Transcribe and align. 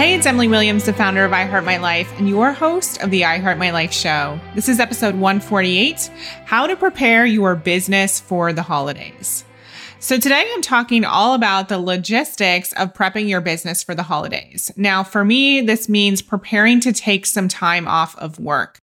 Hey, 0.00 0.14
it's 0.14 0.24
Emily 0.24 0.48
Williams, 0.48 0.86
the 0.86 0.94
founder 0.94 1.26
of 1.26 1.34
I 1.34 1.44
Heart 1.44 1.64
My 1.64 1.76
Life 1.76 2.10
and 2.18 2.26
your 2.26 2.54
host 2.54 3.02
of 3.02 3.10
the 3.10 3.26
I 3.26 3.36
Heart 3.36 3.58
My 3.58 3.70
Life 3.70 3.92
show. 3.92 4.40
This 4.54 4.66
is 4.66 4.80
episode 4.80 5.14
148 5.14 6.10
How 6.46 6.66
to 6.66 6.74
Prepare 6.74 7.26
Your 7.26 7.54
Business 7.54 8.18
for 8.18 8.50
the 8.54 8.62
Holidays. 8.62 9.44
So, 9.98 10.18
today 10.18 10.50
I'm 10.54 10.62
talking 10.62 11.04
all 11.04 11.34
about 11.34 11.68
the 11.68 11.78
logistics 11.78 12.72
of 12.78 12.94
prepping 12.94 13.28
your 13.28 13.42
business 13.42 13.82
for 13.82 13.94
the 13.94 14.04
holidays. 14.04 14.70
Now, 14.74 15.04
for 15.04 15.22
me, 15.22 15.60
this 15.60 15.86
means 15.86 16.22
preparing 16.22 16.80
to 16.80 16.94
take 16.94 17.26
some 17.26 17.48
time 17.48 17.86
off 17.86 18.16
of 18.16 18.40
work. 18.40 18.79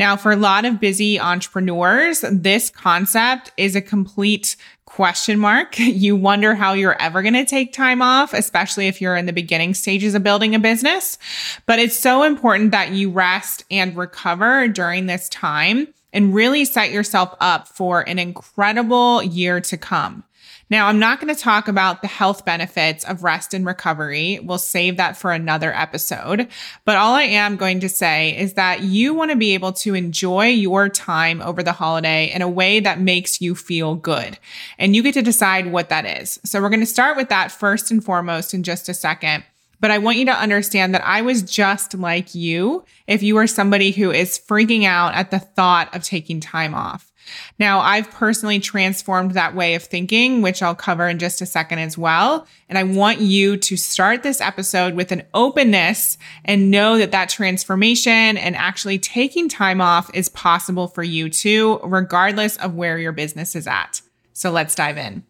Now, 0.00 0.16
for 0.16 0.32
a 0.32 0.36
lot 0.36 0.64
of 0.64 0.80
busy 0.80 1.20
entrepreneurs, 1.20 2.24
this 2.32 2.70
concept 2.70 3.52
is 3.58 3.76
a 3.76 3.82
complete 3.82 4.56
question 4.86 5.38
mark. 5.38 5.78
You 5.78 6.16
wonder 6.16 6.54
how 6.54 6.72
you're 6.72 6.98
ever 6.98 7.20
going 7.20 7.34
to 7.34 7.44
take 7.44 7.74
time 7.74 8.00
off, 8.00 8.32
especially 8.32 8.88
if 8.88 9.02
you're 9.02 9.14
in 9.14 9.26
the 9.26 9.34
beginning 9.34 9.74
stages 9.74 10.14
of 10.14 10.22
building 10.22 10.54
a 10.54 10.58
business. 10.58 11.18
But 11.66 11.80
it's 11.80 11.98
so 11.98 12.22
important 12.22 12.70
that 12.70 12.92
you 12.92 13.10
rest 13.10 13.64
and 13.70 13.94
recover 13.94 14.68
during 14.68 15.04
this 15.04 15.28
time 15.28 15.88
and 16.14 16.34
really 16.34 16.64
set 16.64 16.90
yourself 16.90 17.34
up 17.38 17.68
for 17.68 18.00
an 18.08 18.18
incredible 18.18 19.22
year 19.22 19.60
to 19.60 19.76
come. 19.76 20.24
Now, 20.68 20.86
I'm 20.86 20.98
not 20.98 21.20
going 21.20 21.34
to 21.34 21.40
talk 21.40 21.68
about 21.68 22.02
the 22.02 22.08
health 22.08 22.44
benefits 22.44 23.04
of 23.04 23.24
rest 23.24 23.54
and 23.54 23.66
recovery. 23.66 24.38
We'll 24.42 24.58
save 24.58 24.96
that 24.98 25.16
for 25.16 25.32
another 25.32 25.74
episode. 25.74 26.48
But 26.84 26.96
all 26.96 27.14
I 27.14 27.24
am 27.24 27.56
going 27.56 27.80
to 27.80 27.88
say 27.88 28.38
is 28.38 28.54
that 28.54 28.82
you 28.82 29.14
want 29.14 29.30
to 29.30 29.36
be 29.36 29.54
able 29.54 29.72
to 29.72 29.94
enjoy 29.94 30.46
your 30.46 30.88
time 30.88 31.42
over 31.42 31.62
the 31.62 31.72
holiday 31.72 32.32
in 32.32 32.42
a 32.42 32.48
way 32.48 32.80
that 32.80 33.00
makes 33.00 33.40
you 33.40 33.54
feel 33.54 33.94
good. 33.94 34.38
And 34.78 34.94
you 34.94 35.02
get 35.02 35.14
to 35.14 35.22
decide 35.22 35.72
what 35.72 35.88
that 35.88 36.04
is. 36.04 36.38
So 36.44 36.60
we're 36.60 36.68
going 36.68 36.80
to 36.80 36.86
start 36.86 37.16
with 37.16 37.28
that 37.30 37.50
first 37.50 37.90
and 37.90 38.04
foremost 38.04 38.54
in 38.54 38.62
just 38.62 38.88
a 38.88 38.94
second. 38.94 39.44
But 39.80 39.90
I 39.90 39.98
want 39.98 40.18
you 40.18 40.26
to 40.26 40.32
understand 40.32 40.94
that 40.94 41.06
I 41.06 41.22
was 41.22 41.42
just 41.42 41.94
like 41.94 42.34
you 42.34 42.84
if 43.06 43.22
you 43.22 43.38
are 43.38 43.46
somebody 43.46 43.92
who 43.92 44.10
is 44.10 44.38
freaking 44.38 44.84
out 44.84 45.14
at 45.14 45.30
the 45.30 45.38
thought 45.38 45.94
of 45.96 46.04
taking 46.04 46.38
time 46.38 46.74
off. 46.74 47.09
Now, 47.58 47.80
I've 47.80 48.10
personally 48.10 48.60
transformed 48.60 49.32
that 49.32 49.54
way 49.54 49.74
of 49.74 49.84
thinking, 49.84 50.42
which 50.42 50.62
I'll 50.62 50.74
cover 50.74 51.08
in 51.08 51.18
just 51.18 51.42
a 51.42 51.46
second 51.46 51.78
as 51.80 51.98
well. 51.98 52.46
And 52.68 52.78
I 52.78 52.84
want 52.84 53.20
you 53.20 53.56
to 53.56 53.76
start 53.76 54.22
this 54.22 54.40
episode 54.40 54.94
with 54.94 55.12
an 55.12 55.24
openness 55.34 56.18
and 56.44 56.70
know 56.70 56.98
that 56.98 57.12
that 57.12 57.28
transformation 57.28 58.36
and 58.36 58.56
actually 58.56 58.98
taking 58.98 59.48
time 59.48 59.80
off 59.80 60.10
is 60.14 60.28
possible 60.28 60.88
for 60.88 61.02
you 61.02 61.28
too, 61.28 61.80
regardless 61.84 62.56
of 62.58 62.74
where 62.74 62.98
your 62.98 63.12
business 63.12 63.56
is 63.56 63.66
at. 63.66 64.02
So 64.32 64.50
let's 64.50 64.74
dive 64.74 64.98
in. 64.98 65.24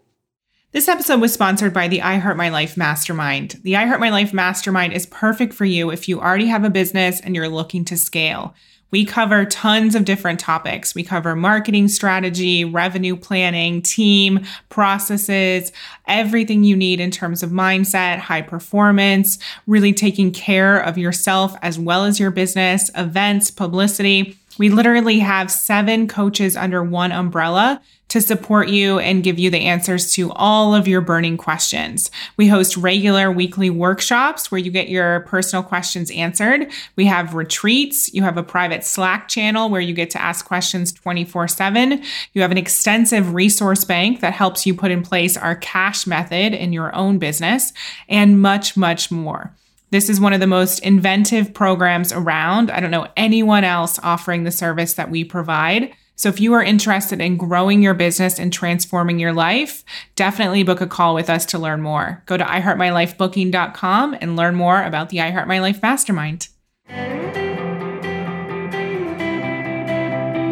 This 0.73 0.87
episode 0.87 1.21
was 1.21 1.33
sponsored 1.33 1.73
by 1.73 1.89
the 1.89 2.01
I 2.01 2.19
Heart 2.19 2.37
My 2.37 2.49
Life 2.49 2.77
Mastermind. 2.77 3.59
The 3.65 3.75
I 3.75 3.87
Heart 3.87 3.99
My 3.99 4.11
Life 4.11 4.33
Mastermind 4.33 4.93
is 4.93 5.05
perfect 5.05 5.53
for 5.53 5.65
you 5.65 5.91
if 5.91 6.09
you 6.09 6.21
already 6.21 6.47
have 6.47 6.63
a 6.63 6.71
business 6.71 7.21
and 7.21 7.35
you're 7.35 7.49
looking 7.49 7.85
to 7.87 7.97
scale. 7.97 8.55
We 8.91 9.05
cover 9.05 9.45
tons 9.45 9.95
of 9.95 10.05
different 10.05 10.41
topics. 10.41 10.95
We 10.95 11.05
cover 11.05 11.37
marketing 11.37 11.89
strategy, 11.89 12.65
revenue 12.65 13.17
planning, 13.17 13.83
team, 13.83 14.41
processes, 14.69 15.73
everything 16.09 16.65
you 16.65 16.77
need 16.77 17.01
in 17.01 17.11
terms 17.11 17.43
of 17.43 17.51
mindset, 17.51 18.19
high 18.19 18.43
performance, 18.43 19.39
really 19.67 19.93
taking 19.93 20.33
care 20.33 20.79
of 20.79 20.99
yourself 20.99 21.55
as 21.63 21.79
well 21.79 22.05
as 22.05 22.19
your 22.19 22.31
business, 22.31 22.91
events, 22.97 23.51
publicity. 23.51 24.37
We 24.59 24.69
literally 24.69 25.21
have 25.21 25.51
seven 25.51 26.09
coaches 26.09 26.57
under 26.57 26.83
one 26.83 27.13
umbrella 27.13 27.81
to 28.11 28.21
support 28.21 28.69
you 28.69 28.99
and 28.99 29.23
give 29.23 29.39
you 29.39 29.51
the 29.51 29.65
answers 29.65 30.13
to 30.15 30.31
all 30.33 30.75
of 30.75 30.87
your 30.87 31.01
burning 31.01 31.37
questions. 31.37 32.11
We 32.37 32.49
host 32.49 32.77
regular 32.77 33.31
weekly 33.31 33.71
workshops 33.71 34.51
where 34.51 34.61
you 34.61 34.71
get 34.71 34.89
your 34.89 35.21
personal 35.21 35.63
questions 35.63 36.11
answered. 36.11 36.71
We 36.97 37.07
have 37.07 37.35
retreats. 37.35 38.13
You 38.13 38.23
have 38.25 38.37
a 38.37 38.43
private 38.43 38.85
Slack 38.85 39.29
channel 39.29 39.71
where 39.71 39.81
you 39.81 39.95
get 39.95 40.11
to 40.11 40.23
ask 40.23 40.45
questions 40.45 40.93
24 40.93 41.49
7. 41.49 42.03
You 42.33 42.43
have 42.43 42.51
an 42.51 42.59
extensive 42.59 43.33
resource 43.33 43.85
bank 43.85 44.21
that 44.21 44.35
helps 44.35 44.67
you 44.67 44.75
put 44.75 44.91
in 44.91 45.03
place 45.03 45.37
our 45.37 45.55
cash 45.55 46.07
method 46.07 46.53
in 46.53 46.73
your 46.73 46.95
own 46.95 47.19
business 47.19 47.73
and 48.09 48.43
much, 48.43 48.77
much 48.77 49.11
more. 49.11 49.55
This 49.91 50.09
is 50.09 50.21
one 50.21 50.33
of 50.33 50.41
the 50.41 50.47
most 50.47 50.81
inventive 50.81 51.55
programs 51.55 52.13
around. 52.13 52.71
I 52.71 52.81
don't 52.81 52.93
know 52.93 53.09
anyone 53.17 53.65
else 53.65 53.99
offering 54.03 54.45
the 54.45 54.53
service 54.53 54.95
that 54.95 55.11
we 55.11 55.25
provide. 55.25 55.95
So 56.21 56.29
if 56.29 56.39
you 56.39 56.53
are 56.53 56.63
interested 56.63 57.19
in 57.23 57.39
growing 57.39 57.81
your 57.81 57.95
business 57.95 58.39
and 58.39 58.53
transforming 58.53 59.19
your 59.19 59.33
life, 59.33 59.83
definitely 60.17 60.63
book 60.65 60.83
a 60.83 60.87
call 60.87 61.15
with 61.15 61.31
us 61.31 61.47
to 61.47 61.59
learn 61.59 61.81
more. 61.81 62.23
Go 62.27 62.37
to 62.37 62.45
iheartmylifebooking.com 62.45 64.19
and 64.21 64.37
learn 64.37 64.55
more 64.55 64.83
about 64.83 65.09
the 65.09 65.17
iHeart 65.17 65.47
My 65.47 65.61
Life 65.61 65.81
Mastermind. 65.81 66.49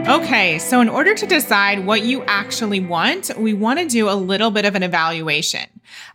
Okay, 0.09 0.59
so 0.59 0.81
in 0.81 0.89
order 0.89 1.15
to 1.15 1.27
decide 1.27 1.85
what 1.85 2.03
you 2.03 2.23
actually 2.23 2.81
want, 2.81 3.31
we 3.37 3.53
want 3.53 3.79
to 3.79 3.85
do 3.85 4.09
a 4.09 4.17
little 4.17 4.51
bit 4.51 4.65
of 4.65 4.75
an 4.75 4.83
evaluation. 4.83 5.67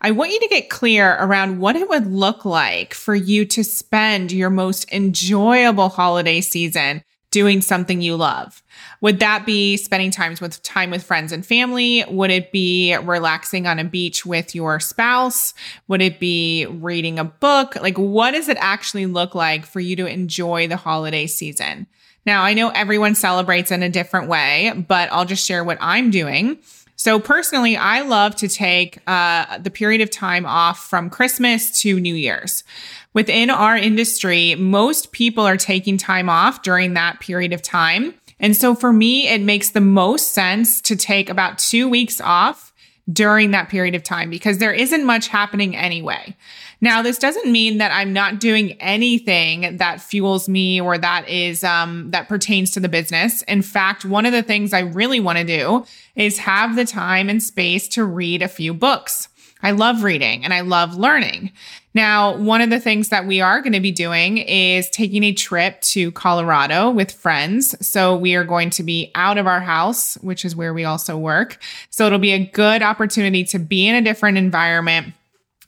I 0.01 0.09
want 0.09 0.31
you 0.31 0.39
to 0.39 0.47
get 0.47 0.71
clear 0.71 1.15
around 1.19 1.59
what 1.59 1.75
it 1.75 1.87
would 1.87 2.07
look 2.07 2.43
like 2.43 2.95
for 2.95 3.13
you 3.13 3.45
to 3.45 3.63
spend 3.63 4.31
your 4.31 4.49
most 4.49 4.91
enjoyable 4.91 5.89
holiday 5.89 6.41
season 6.41 7.03
doing 7.33 7.61
something 7.61 7.99
you 7.99 8.15
love. 8.15 8.61
Would 9.01 9.19
that 9.19 9.43
be 9.43 9.75
spending 9.75 10.11
times 10.11 10.39
with 10.39 10.61
time 10.61 10.91
with 10.91 11.03
friends 11.03 11.31
and 11.31 11.43
family? 11.43 12.05
Would 12.07 12.29
it 12.29 12.51
be 12.51 12.95
relaxing 12.95 13.65
on 13.65 13.79
a 13.79 13.83
beach 13.83 14.23
with 14.23 14.53
your 14.53 14.79
spouse? 14.79 15.55
Would 15.87 16.01
it 16.01 16.19
be 16.19 16.67
reading 16.67 17.17
a 17.17 17.23
book? 17.23 17.75
Like 17.81 17.97
what 17.97 18.31
does 18.31 18.49
it 18.49 18.57
actually 18.59 19.07
look 19.07 19.33
like 19.33 19.65
for 19.65 19.79
you 19.79 19.95
to 19.95 20.05
enjoy 20.05 20.67
the 20.67 20.77
holiday 20.77 21.25
season? 21.25 21.87
Now, 22.25 22.43
I 22.43 22.53
know 22.53 22.69
everyone 22.69 23.15
celebrates 23.15 23.71
in 23.71 23.83
a 23.83 23.89
different 23.89 24.29
way, 24.29 24.71
but 24.87 25.09
I'll 25.11 25.25
just 25.25 25.45
share 25.45 25.63
what 25.63 25.77
I'm 25.81 26.09
doing. 26.09 26.59
So, 26.95 27.19
personally, 27.19 27.75
I 27.75 28.01
love 28.01 28.35
to 28.37 28.47
take 28.47 28.99
uh, 29.07 29.57
the 29.57 29.71
period 29.71 29.99
of 29.99 30.09
time 30.09 30.45
off 30.45 30.87
from 30.87 31.09
Christmas 31.09 31.81
to 31.81 31.99
New 31.99 32.15
Year's. 32.15 32.63
Within 33.13 33.49
our 33.49 33.77
industry, 33.77 34.55
most 34.55 35.11
people 35.11 35.45
are 35.45 35.57
taking 35.57 35.97
time 35.97 36.29
off 36.29 36.63
during 36.63 36.93
that 36.93 37.19
period 37.19 37.53
of 37.53 37.61
time. 37.61 38.13
And 38.39 38.57
so, 38.57 38.75
for 38.75 38.91
me, 38.91 39.27
it 39.27 39.41
makes 39.41 39.69
the 39.69 39.81
most 39.81 40.31
sense 40.31 40.81
to 40.81 40.95
take 40.95 41.29
about 41.29 41.59
two 41.59 41.87
weeks 41.87 42.19
off 42.19 42.73
during 43.11 43.51
that 43.51 43.69
period 43.69 43.95
of 43.95 44.03
time 44.03 44.29
because 44.29 44.57
there 44.57 44.73
isn't 44.73 45.05
much 45.05 45.27
happening 45.27 45.75
anyway. 45.75 46.35
Now, 46.79 47.01
this 47.01 47.17
doesn't 47.17 47.51
mean 47.51 47.77
that 47.77 47.91
I'm 47.91 48.11
not 48.11 48.39
doing 48.39 48.73
anything 48.81 49.77
that 49.77 50.01
fuels 50.01 50.49
me 50.49 50.81
or 50.81 50.97
that 50.97 51.27
is 51.29 51.63
um, 51.63 52.11
that 52.11 52.27
pertains 52.27 52.71
to 52.71 52.79
the 52.79 52.89
business. 52.89 53.41
In 53.43 53.61
fact, 53.61 54.03
one 54.03 54.25
of 54.25 54.33
the 54.33 54.43
things 54.43 54.73
I 54.73 54.81
really 54.81 55.19
want 55.19 55.37
to 55.37 55.45
do 55.45 55.85
is 56.15 56.39
have 56.39 56.75
the 56.75 56.85
time 56.85 57.29
and 57.29 57.41
space 57.41 57.87
to 57.89 58.03
read 58.03 58.41
a 58.41 58.49
few 58.49 58.73
books. 58.73 59.29
I 59.63 59.71
love 59.71 60.03
reading 60.03 60.43
and 60.43 60.53
I 60.53 60.61
love 60.61 60.95
learning. 60.95 61.51
Now, 61.95 62.35
one 62.37 62.61
of 62.61 62.69
the 62.69 62.79
things 62.79 63.09
that 63.09 63.25
we 63.25 63.39
are 63.39 63.61
going 63.61 63.73
to 63.73 63.79
be 63.79 63.91
doing 63.91 64.39
is 64.39 64.89
taking 64.89 65.23
a 65.23 65.31
trip 65.31 65.79
to 65.81 66.11
Colorado 66.11 66.89
with 66.89 67.11
friends. 67.11 67.75
So 67.85 68.15
we 68.15 68.35
are 68.35 68.43
going 68.43 68.71
to 68.71 68.83
be 68.83 69.11
out 69.15 69.37
of 69.37 69.47
our 69.47 69.61
house, 69.61 70.15
which 70.15 70.43
is 70.43 70.55
where 70.55 70.73
we 70.73 70.85
also 70.85 71.17
work. 71.17 71.61
So 71.89 72.05
it'll 72.05 72.19
be 72.19 72.33
a 72.33 72.45
good 72.45 72.81
opportunity 72.81 73.43
to 73.45 73.59
be 73.59 73.87
in 73.87 73.95
a 73.95 74.01
different 74.01 74.37
environment 74.37 75.13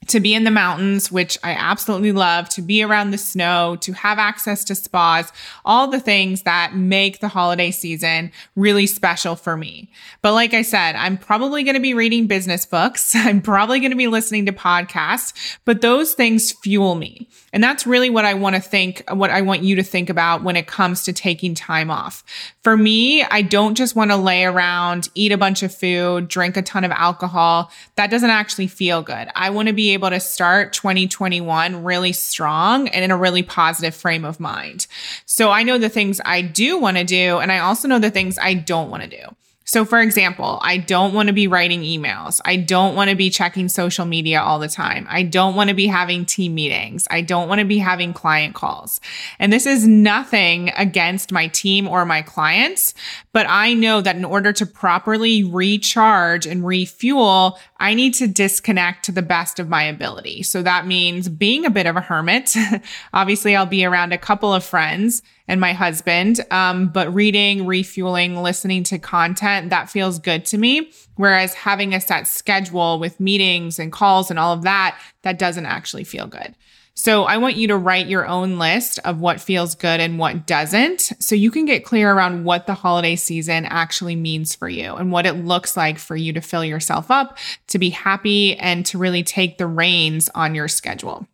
to 0.08 0.20
be 0.20 0.34
in 0.34 0.44
the 0.44 0.50
mountains, 0.50 1.10
which 1.10 1.38
I 1.42 1.52
absolutely 1.52 2.12
love, 2.12 2.48
to 2.50 2.62
be 2.62 2.82
around 2.82 3.10
the 3.10 3.18
snow, 3.18 3.76
to 3.80 3.92
have 3.92 4.18
access 4.18 4.64
to 4.64 4.74
spas, 4.74 5.32
all 5.64 5.88
the 5.88 6.00
things 6.00 6.42
that 6.42 6.74
make 6.74 7.20
the 7.20 7.28
holiday 7.28 7.70
season 7.70 8.32
really 8.54 8.86
special 8.86 9.36
for 9.36 9.56
me. 9.56 9.90
But 10.22 10.34
like 10.34 10.54
I 10.54 10.62
said, 10.62 10.96
I'm 10.96 11.18
probably 11.18 11.62
going 11.64 11.74
to 11.74 11.80
be 11.80 11.94
reading 11.94 12.26
business 12.26 12.66
books. 12.66 13.12
I'm 13.14 13.40
probably 13.40 13.80
going 13.80 13.90
to 13.90 13.96
be 13.96 14.08
listening 14.08 14.46
to 14.46 14.52
podcasts, 14.52 15.58
but 15.64 15.80
those 15.80 16.14
things 16.14 16.52
fuel 16.52 16.94
me. 16.94 17.28
And 17.52 17.62
that's 17.62 17.86
really 17.86 18.10
what 18.10 18.24
I 18.24 18.34
want 18.34 18.54
to 18.56 18.62
think, 18.62 19.02
what 19.10 19.30
I 19.30 19.40
want 19.42 19.62
you 19.62 19.76
to 19.76 19.82
think 19.82 20.10
about 20.10 20.42
when 20.42 20.56
it 20.56 20.66
comes 20.66 21.04
to 21.04 21.12
taking 21.12 21.54
time 21.54 21.90
off. 21.90 22.22
For 22.62 22.76
me, 22.76 23.22
I 23.22 23.42
don't 23.42 23.76
just 23.76 23.96
want 23.96 24.10
to 24.10 24.16
lay 24.16 24.44
around, 24.44 25.08
eat 25.14 25.32
a 25.32 25.38
bunch 25.38 25.62
of 25.62 25.74
food, 25.74 26.28
drink 26.28 26.56
a 26.56 26.62
ton 26.62 26.84
of 26.84 26.90
alcohol. 26.90 27.70
That 27.94 28.10
doesn't 28.10 28.30
actually 28.30 28.66
feel 28.66 29.02
good. 29.02 29.28
I 29.34 29.50
want 29.50 29.68
to 29.68 29.74
be 29.74 29.94
able 29.96 30.10
to 30.10 30.20
start 30.20 30.72
2021 30.72 31.82
really 31.82 32.12
strong 32.12 32.88
and 32.88 33.04
in 33.04 33.10
a 33.10 33.16
really 33.16 33.42
positive 33.42 33.94
frame 33.94 34.24
of 34.24 34.38
mind. 34.38 34.86
So 35.24 35.50
I 35.50 35.64
know 35.64 35.78
the 35.78 35.88
things 35.88 36.20
I 36.24 36.42
do 36.42 36.78
want 36.78 36.96
to 36.98 37.04
do, 37.04 37.38
and 37.38 37.50
I 37.50 37.58
also 37.58 37.88
know 37.88 37.98
the 37.98 38.10
things 38.10 38.38
I 38.38 38.54
don't 38.54 38.90
want 38.90 39.02
to 39.02 39.08
do. 39.08 39.36
So, 39.68 39.84
for 39.84 40.00
example, 40.00 40.60
I 40.62 40.76
don't 40.76 41.12
want 41.12 41.26
to 41.26 41.32
be 41.32 41.48
writing 41.48 41.82
emails. 41.82 42.40
I 42.44 42.54
don't 42.54 42.94
want 42.94 43.10
to 43.10 43.16
be 43.16 43.30
checking 43.30 43.68
social 43.68 44.06
media 44.06 44.40
all 44.40 44.60
the 44.60 44.68
time. 44.68 45.08
I 45.10 45.24
don't 45.24 45.56
want 45.56 45.70
to 45.70 45.74
be 45.74 45.88
having 45.88 46.24
team 46.24 46.54
meetings. 46.54 47.08
I 47.10 47.20
don't 47.20 47.48
want 47.48 47.58
to 47.58 47.64
be 47.64 47.78
having 47.78 48.12
client 48.12 48.54
calls. 48.54 49.00
And 49.40 49.52
this 49.52 49.66
is 49.66 49.84
nothing 49.84 50.70
against 50.76 51.32
my 51.32 51.48
team 51.48 51.88
or 51.88 52.04
my 52.04 52.22
clients, 52.22 52.94
but 53.32 53.46
I 53.48 53.74
know 53.74 54.00
that 54.00 54.14
in 54.14 54.24
order 54.24 54.52
to 54.52 54.66
properly 54.66 55.42
recharge 55.42 56.46
and 56.46 56.64
refuel, 56.64 57.58
I 57.80 57.94
need 57.94 58.14
to 58.14 58.28
disconnect 58.28 59.04
to 59.06 59.12
the 59.12 59.20
best 59.20 59.58
of 59.58 59.68
my 59.68 59.82
ability. 59.82 60.44
So 60.44 60.62
that 60.62 60.86
means 60.86 61.28
being 61.28 61.66
a 61.66 61.70
bit 61.70 61.86
of 61.86 61.96
a 61.96 62.00
hermit. 62.00 62.54
Obviously, 63.12 63.56
I'll 63.56 63.66
be 63.66 63.84
around 63.84 64.12
a 64.12 64.18
couple 64.18 64.54
of 64.54 64.62
friends 64.62 65.22
and 65.48 65.60
my 65.60 65.72
husband. 65.72 66.40
Um, 66.50 66.88
but 66.88 67.12
reading, 67.14 67.66
refueling, 67.66 68.42
listening 68.42 68.82
to 68.84 68.98
content, 68.98 69.70
that 69.70 69.90
feels 69.90 70.18
good 70.18 70.44
to 70.46 70.58
me. 70.58 70.90
Whereas 71.16 71.54
having 71.54 71.94
a 71.94 72.00
set 72.00 72.26
schedule 72.26 72.98
with 72.98 73.20
meetings 73.20 73.78
and 73.78 73.92
calls 73.92 74.30
and 74.30 74.38
all 74.38 74.52
of 74.52 74.62
that, 74.62 74.98
that 75.22 75.38
doesn't 75.38 75.66
actually 75.66 76.04
feel 76.04 76.26
good. 76.26 76.54
So 76.98 77.24
I 77.24 77.36
want 77.36 77.56
you 77.56 77.68
to 77.68 77.76
write 77.76 78.06
your 78.06 78.26
own 78.26 78.58
list 78.58 78.98
of 79.04 79.20
what 79.20 79.38
feels 79.38 79.74
good 79.74 80.00
and 80.00 80.18
what 80.18 80.46
doesn't. 80.46 81.12
So 81.20 81.34
you 81.34 81.50
can 81.50 81.66
get 81.66 81.84
clear 81.84 82.10
around 82.10 82.44
what 82.44 82.66
the 82.66 82.72
holiday 82.72 83.16
season 83.16 83.66
actually 83.66 84.16
means 84.16 84.54
for 84.54 84.66
you 84.66 84.94
and 84.94 85.12
what 85.12 85.26
it 85.26 85.34
looks 85.34 85.76
like 85.76 85.98
for 85.98 86.16
you 86.16 86.32
to 86.32 86.40
fill 86.40 86.64
yourself 86.64 87.10
up, 87.10 87.36
to 87.68 87.78
be 87.78 87.90
happy 87.90 88.56
and 88.56 88.86
to 88.86 88.96
really 88.96 89.22
take 89.22 89.58
the 89.58 89.66
reins 89.66 90.30
on 90.34 90.54
your 90.54 90.68
schedule. 90.68 91.28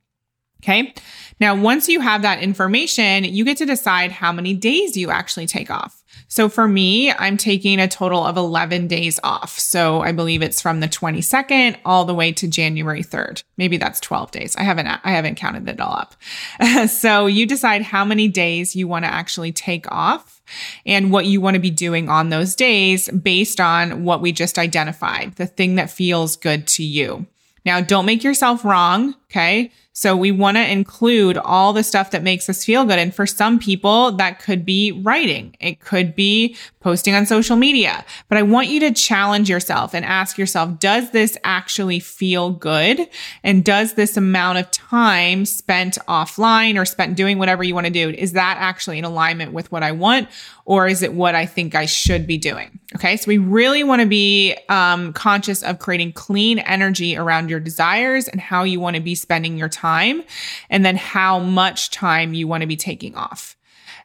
Okay. 0.62 0.94
Now, 1.40 1.56
once 1.56 1.88
you 1.88 2.00
have 2.00 2.22
that 2.22 2.40
information, 2.40 3.24
you 3.24 3.44
get 3.44 3.56
to 3.56 3.66
decide 3.66 4.12
how 4.12 4.30
many 4.30 4.54
days 4.54 4.96
you 4.96 5.10
actually 5.10 5.46
take 5.46 5.70
off. 5.70 6.02
So 6.28 6.48
for 6.48 6.66
me, 6.66 7.12
I'm 7.12 7.36
taking 7.36 7.78
a 7.78 7.88
total 7.88 8.24
of 8.24 8.36
11 8.36 8.86
days 8.86 9.20
off. 9.22 9.58
So 9.58 10.00
I 10.00 10.12
believe 10.12 10.40
it's 10.40 10.62
from 10.62 10.80
the 10.80 10.88
22nd 10.88 11.76
all 11.84 12.04
the 12.04 12.14
way 12.14 12.32
to 12.32 12.48
January 12.48 13.02
3rd. 13.02 13.42
Maybe 13.56 13.76
that's 13.76 14.00
12 14.00 14.30
days. 14.30 14.56
I 14.56 14.62
haven't, 14.62 14.86
I 14.86 15.10
haven't 15.10 15.34
counted 15.34 15.68
it 15.68 15.80
all 15.80 15.94
up. 15.94 16.14
so 16.88 17.26
you 17.26 17.44
decide 17.44 17.82
how 17.82 18.04
many 18.04 18.28
days 18.28 18.74
you 18.74 18.88
want 18.88 19.04
to 19.04 19.12
actually 19.12 19.52
take 19.52 19.90
off 19.92 20.40
and 20.86 21.10
what 21.10 21.26
you 21.26 21.40
want 21.40 21.54
to 21.54 21.60
be 21.60 21.70
doing 21.70 22.08
on 22.08 22.30
those 22.30 22.54
days 22.54 23.08
based 23.10 23.60
on 23.60 24.04
what 24.04 24.22
we 24.22 24.32
just 24.32 24.58
identified, 24.58 25.34
the 25.36 25.46
thing 25.46 25.74
that 25.74 25.90
feels 25.90 26.36
good 26.36 26.66
to 26.68 26.82
you. 26.82 27.26
Now, 27.64 27.80
don't 27.80 28.06
make 28.06 28.24
yourself 28.24 28.64
wrong. 28.64 29.14
Okay. 29.24 29.70
So 29.94 30.16
we 30.16 30.32
want 30.32 30.56
to 30.56 30.70
include 30.70 31.36
all 31.36 31.72
the 31.72 31.84
stuff 31.84 32.10
that 32.12 32.22
makes 32.22 32.48
us 32.48 32.64
feel 32.64 32.84
good. 32.84 32.98
And 32.98 33.14
for 33.14 33.26
some 33.26 33.58
people, 33.58 34.12
that 34.12 34.40
could 34.40 34.64
be 34.64 34.92
writing. 34.92 35.54
It 35.60 35.80
could 35.80 36.14
be 36.16 36.56
posting 36.82 37.14
on 37.14 37.24
social 37.24 37.56
media. 37.56 38.04
But 38.28 38.38
I 38.38 38.42
want 38.42 38.68
you 38.68 38.80
to 38.80 38.92
challenge 38.92 39.48
yourself 39.48 39.94
and 39.94 40.04
ask 40.04 40.36
yourself, 40.36 40.78
does 40.78 41.10
this 41.12 41.38
actually 41.44 42.00
feel 42.00 42.50
good? 42.50 43.08
And 43.42 43.64
does 43.64 43.94
this 43.94 44.16
amount 44.16 44.58
of 44.58 44.70
time 44.70 45.44
spent 45.44 45.96
offline 46.08 46.78
or 46.78 46.84
spent 46.84 47.16
doing 47.16 47.38
whatever 47.38 47.62
you 47.62 47.74
want 47.74 47.86
to 47.86 47.92
do, 47.92 48.10
is 48.10 48.32
that 48.32 48.56
actually 48.58 48.98
in 48.98 49.04
alignment 49.04 49.52
with 49.52 49.70
what 49.70 49.82
I 49.82 49.92
want? 49.92 50.28
Or 50.64 50.86
is 50.86 51.02
it 51.02 51.14
what 51.14 51.34
I 51.34 51.46
think 51.46 51.74
I 51.74 51.86
should 51.86 52.26
be 52.26 52.38
doing? 52.38 52.78
Okay. 52.94 53.16
So 53.16 53.28
we 53.28 53.38
really 53.38 53.84
want 53.84 54.02
to 54.02 54.08
be 54.08 54.56
um, 54.68 55.12
conscious 55.12 55.62
of 55.62 55.78
creating 55.78 56.12
clean 56.12 56.58
energy 56.58 57.16
around 57.16 57.48
your 57.48 57.60
desires 57.60 58.28
and 58.28 58.40
how 58.40 58.64
you 58.64 58.80
want 58.80 58.96
to 58.96 59.02
be 59.02 59.14
spending 59.14 59.56
your 59.56 59.68
time 59.68 60.22
and 60.68 60.84
then 60.84 60.96
how 60.96 61.38
much 61.38 61.90
time 61.90 62.34
you 62.34 62.46
want 62.46 62.60
to 62.60 62.66
be 62.66 62.76
taking 62.76 63.14
off. 63.16 63.56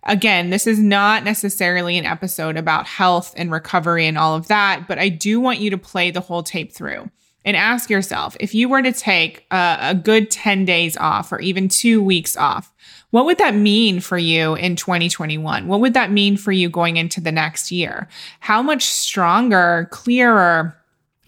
Again, 0.03 0.49
this 0.49 0.67
is 0.67 0.79
not 0.79 1.23
necessarily 1.23 1.97
an 1.97 2.05
episode 2.05 2.57
about 2.57 2.87
health 2.87 3.33
and 3.35 3.51
recovery 3.51 4.05
and 4.05 4.17
all 4.17 4.35
of 4.35 4.47
that, 4.47 4.87
but 4.87 4.99
I 4.99 5.09
do 5.09 5.39
want 5.39 5.59
you 5.59 5.69
to 5.69 5.77
play 5.77 6.11
the 6.11 6.21
whole 6.21 6.43
tape 6.43 6.71
through 6.71 7.09
and 7.47 7.55
ask 7.55 7.89
yourself 7.89 8.35
if 8.39 8.53
you 8.53 8.67
were 8.67 8.81
to 8.81 8.91
take 8.91 9.45
a, 9.51 9.77
a, 9.81 9.95
good 9.95 10.29
10 10.29 10.65
days 10.65 10.97
off 10.97 11.31
or 11.31 11.39
even 11.39 11.69
two 11.69 12.03
weeks 12.03 12.35
off, 12.35 12.73
what 13.11 13.25
would 13.25 13.37
that 13.37 13.55
mean 13.55 14.01
for 14.01 14.17
you 14.17 14.55
in 14.55 14.75
2021? 14.75 15.65
What 15.67 15.79
would 15.79 15.93
that 15.93 16.11
mean 16.11 16.35
for 16.35 16.51
you 16.51 16.69
going 16.69 16.97
into 16.97 17.21
the 17.21 17.31
next 17.31 17.71
year? 17.71 18.09
How 18.41 18.61
much 18.61 18.83
stronger, 18.83 19.87
clearer, 19.91 20.77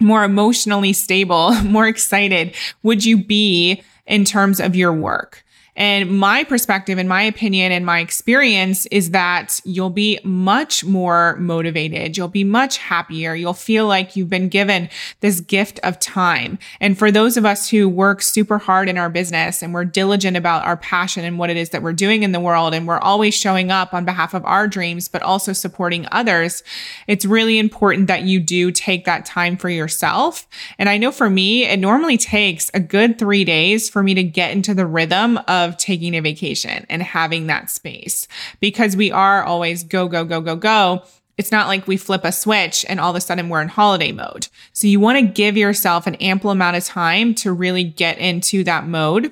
more 0.02 0.26
emotionally 0.26 0.92
stable, 0.92 1.54
more 1.64 1.88
excited 1.88 2.54
would 2.84 3.06
you 3.06 3.24
be 3.24 3.82
in 4.06 4.26
terms 4.26 4.60
of 4.60 4.76
your 4.76 4.94
work? 4.94 5.46
And 5.80 6.20
my 6.20 6.44
perspective 6.44 6.98
and 6.98 7.08
my 7.08 7.24
opinion 7.24 7.72
and 7.72 7.86
my 7.86 8.00
experience 8.00 8.86
is 8.88 9.12
that 9.12 9.62
you'll 9.64 9.90
be 9.90 10.20
much 10.26 10.84
more 10.84 11.38
motivated. 11.38 12.18
You'll 12.18 12.28
be 12.28 12.44
much 12.44 12.78
happier. 12.78 13.34
You'll 13.34 13.54
feel 13.54 13.88
like 13.88 14.18
you've 14.18 14.30
been 14.30 14.50
given 14.50 14.90
this 15.22 15.40
gift 15.40 15.80
of 15.82 15.98
time. 16.00 16.60
And 16.82 17.00
for 17.00 17.12
those 17.12 17.38
of 17.38 17.46
us 17.46 17.70
who 17.70 17.88
work 17.88 18.22
super 18.22 18.58
hard 18.58 18.90
in 18.90 18.98
our 18.98 19.10
business 19.10 19.64
and 19.64 19.74
we're 19.74 19.86
diligent 19.86 20.36
about 20.36 20.66
our 20.66 20.76
passion 20.76 21.24
and 21.24 21.40
what 21.40 21.50
it 21.50 21.56
is 21.56 21.70
that 21.70 21.82
we're 21.82 21.94
doing 21.94 22.24
in 22.24 22.34
the 22.34 22.40
world, 22.42 22.74
and 22.74 22.86
we're 22.86 23.00
always 23.00 23.34
showing 23.34 23.72
up 23.72 23.94
on 23.94 24.04
behalf 24.04 24.34
of 24.34 24.44
our 24.44 24.68
dreams, 24.68 25.08
but 25.08 25.22
also 25.22 25.54
supporting 25.54 26.06
others, 26.12 26.62
it's 27.08 27.24
really 27.24 27.58
important 27.58 28.08
that 28.08 28.24
you 28.24 28.42
do 28.42 28.70
take 28.70 29.06
that 29.06 29.26
time 29.26 29.56
for 29.56 29.70
yourself. 29.70 30.46
And 30.78 30.90
I 30.90 30.98
know 30.98 31.14
for 31.14 31.30
me, 31.30 31.64
it 31.64 31.80
normally 31.80 32.18
takes 32.18 32.70
a 32.74 32.82
good 32.82 33.18
three 33.18 33.46
days 33.46 33.90
for 33.90 34.04
me 34.04 34.14
to 34.16 34.24
get 34.24 34.52
into 34.52 34.74
the 34.74 34.86
rhythm 34.86 35.40
of 35.48 35.69
of 35.70 35.78
taking 35.78 36.16
a 36.16 36.20
vacation 36.20 36.86
and 36.90 37.02
having 37.02 37.48
that 37.48 37.70
space 37.70 38.28
because 38.60 38.98
we 38.98 39.12
are 39.12 39.44
always 39.44 39.84
go, 39.84 40.08
go, 40.08 40.26
go, 40.26 40.42
go, 40.42 40.56
go. 40.56 41.04
It's 41.38 41.54
not 41.54 41.68
like 41.68 41.88
we 41.88 41.96
flip 41.96 42.26
a 42.26 42.34
switch 42.34 42.86
and 42.90 43.00
all 43.00 43.12
of 43.12 43.16
a 43.16 43.22
sudden 43.22 43.48
we're 43.48 43.62
in 43.62 43.70
holiday 43.70 44.12
mode. 44.12 44.50
So 44.74 44.88
you 44.88 45.00
want 45.00 45.20
to 45.20 45.26
give 45.26 45.56
yourself 45.56 46.06
an 46.06 46.16
ample 46.16 46.52
amount 46.52 46.76
of 46.76 46.84
time 46.84 47.34
to 47.36 47.54
really 47.54 47.86
get 47.86 48.18
into 48.18 48.66
that 48.66 48.86
mode 48.86 49.32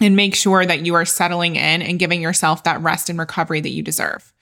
and 0.00 0.16
make 0.16 0.34
sure 0.34 0.64
that 0.64 0.86
you 0.86 0.94
are 0.94 1.04
settling 1.04 1.56
in 1.56 1.82
and 1.82 1.98
giving 1.98 2.22
yourself 2.22 2.64
that 2.64 2.80
rest 2.80 3.10
and 3.10 3.18
recovery 3.18 3.60
that 3.60 3.68
you 3.68 3.82
deserve. 3.82 4.32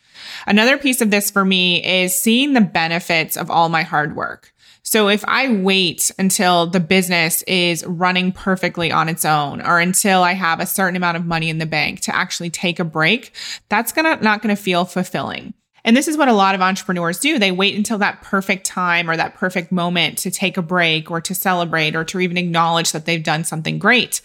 Another 0.47 0.79
piece 0.79 1.01
of 1.01 1.11
this 1.11 1.31
for 1.31 1.45
me 1.45 1.85
is 1.85 2.17
seeing 2.17 2.53
the 2.53 2.61
benefits 2.61 3.37
of 3.37 3.51
all 3.51 3.69
my 3.69 3.83
hard 3.83 4.17
work. 4.17 4.52
So 4.93 5.09
if 5.09 5.25
I 5.27 5.51
wait 5.51 6.11
until 6.19 6.67
the 6.67 6.79
business 6.79 7.41
is 7.45 7.83
running 7.87 8.31
perfectly 8.31 8.93
on 8.93 9.09
its 9.09 9.25
own 9.25 9.63
or 9.63 9.81
until 9.81 10.23
I 10.23 10.35
have 10.35 10.61
a 10.61 10.67
certain 10.67 10.97
amount 10.97 11.17
of 11.17 11.25
money 11.25 11.49
in 11.49 11.57
the 11.57 11.65
bank 11.65 12.01
to 12.01 12.15
actually 12.15 12.51
take 12.51 12.79
a 12.79 12.85
break, 12.85 13.35
that's 13.71 13.91
gonna 13.91 14.19
not 14.21 14.43
gonna 14.43 14.55
feel 14.55 14.85
fulfilling. 14.85 15.55
And 15.85 15.97
this 15.97 16.07
is 16.07 16.17
what 16.17 16.29
a 16.29 16.33
lot 16.33 16.55
of 16.55 16.61
entrepreneurs 16.61 17.19
do. 17.19 17.39
They 17.39 17.51
wait 17.51 17.77
until 17.77 17.99
that 17.99 18.23
perfect 18.23 18.65
time 18.65 19.11
or 19.11 19.17
that 19.17 19.35
perfect 19.35 19.73
moment 19.73 20.19
to 20.19 20.31
take 20.31 20.57
a 20.57 20.63
break 20.63 21.11
or 21.11 21.21
to 21.21 21.35
celebrate 21.35 21.97
or 21.97 22.05
to 22.05 22.21
even 22.21 22.37
acknowledge 22.37 22.93
that 22.93 23.05
they've 23.05 23.23
done 23.23 23.43
something 23.43 23.79
great. 23.81 24.21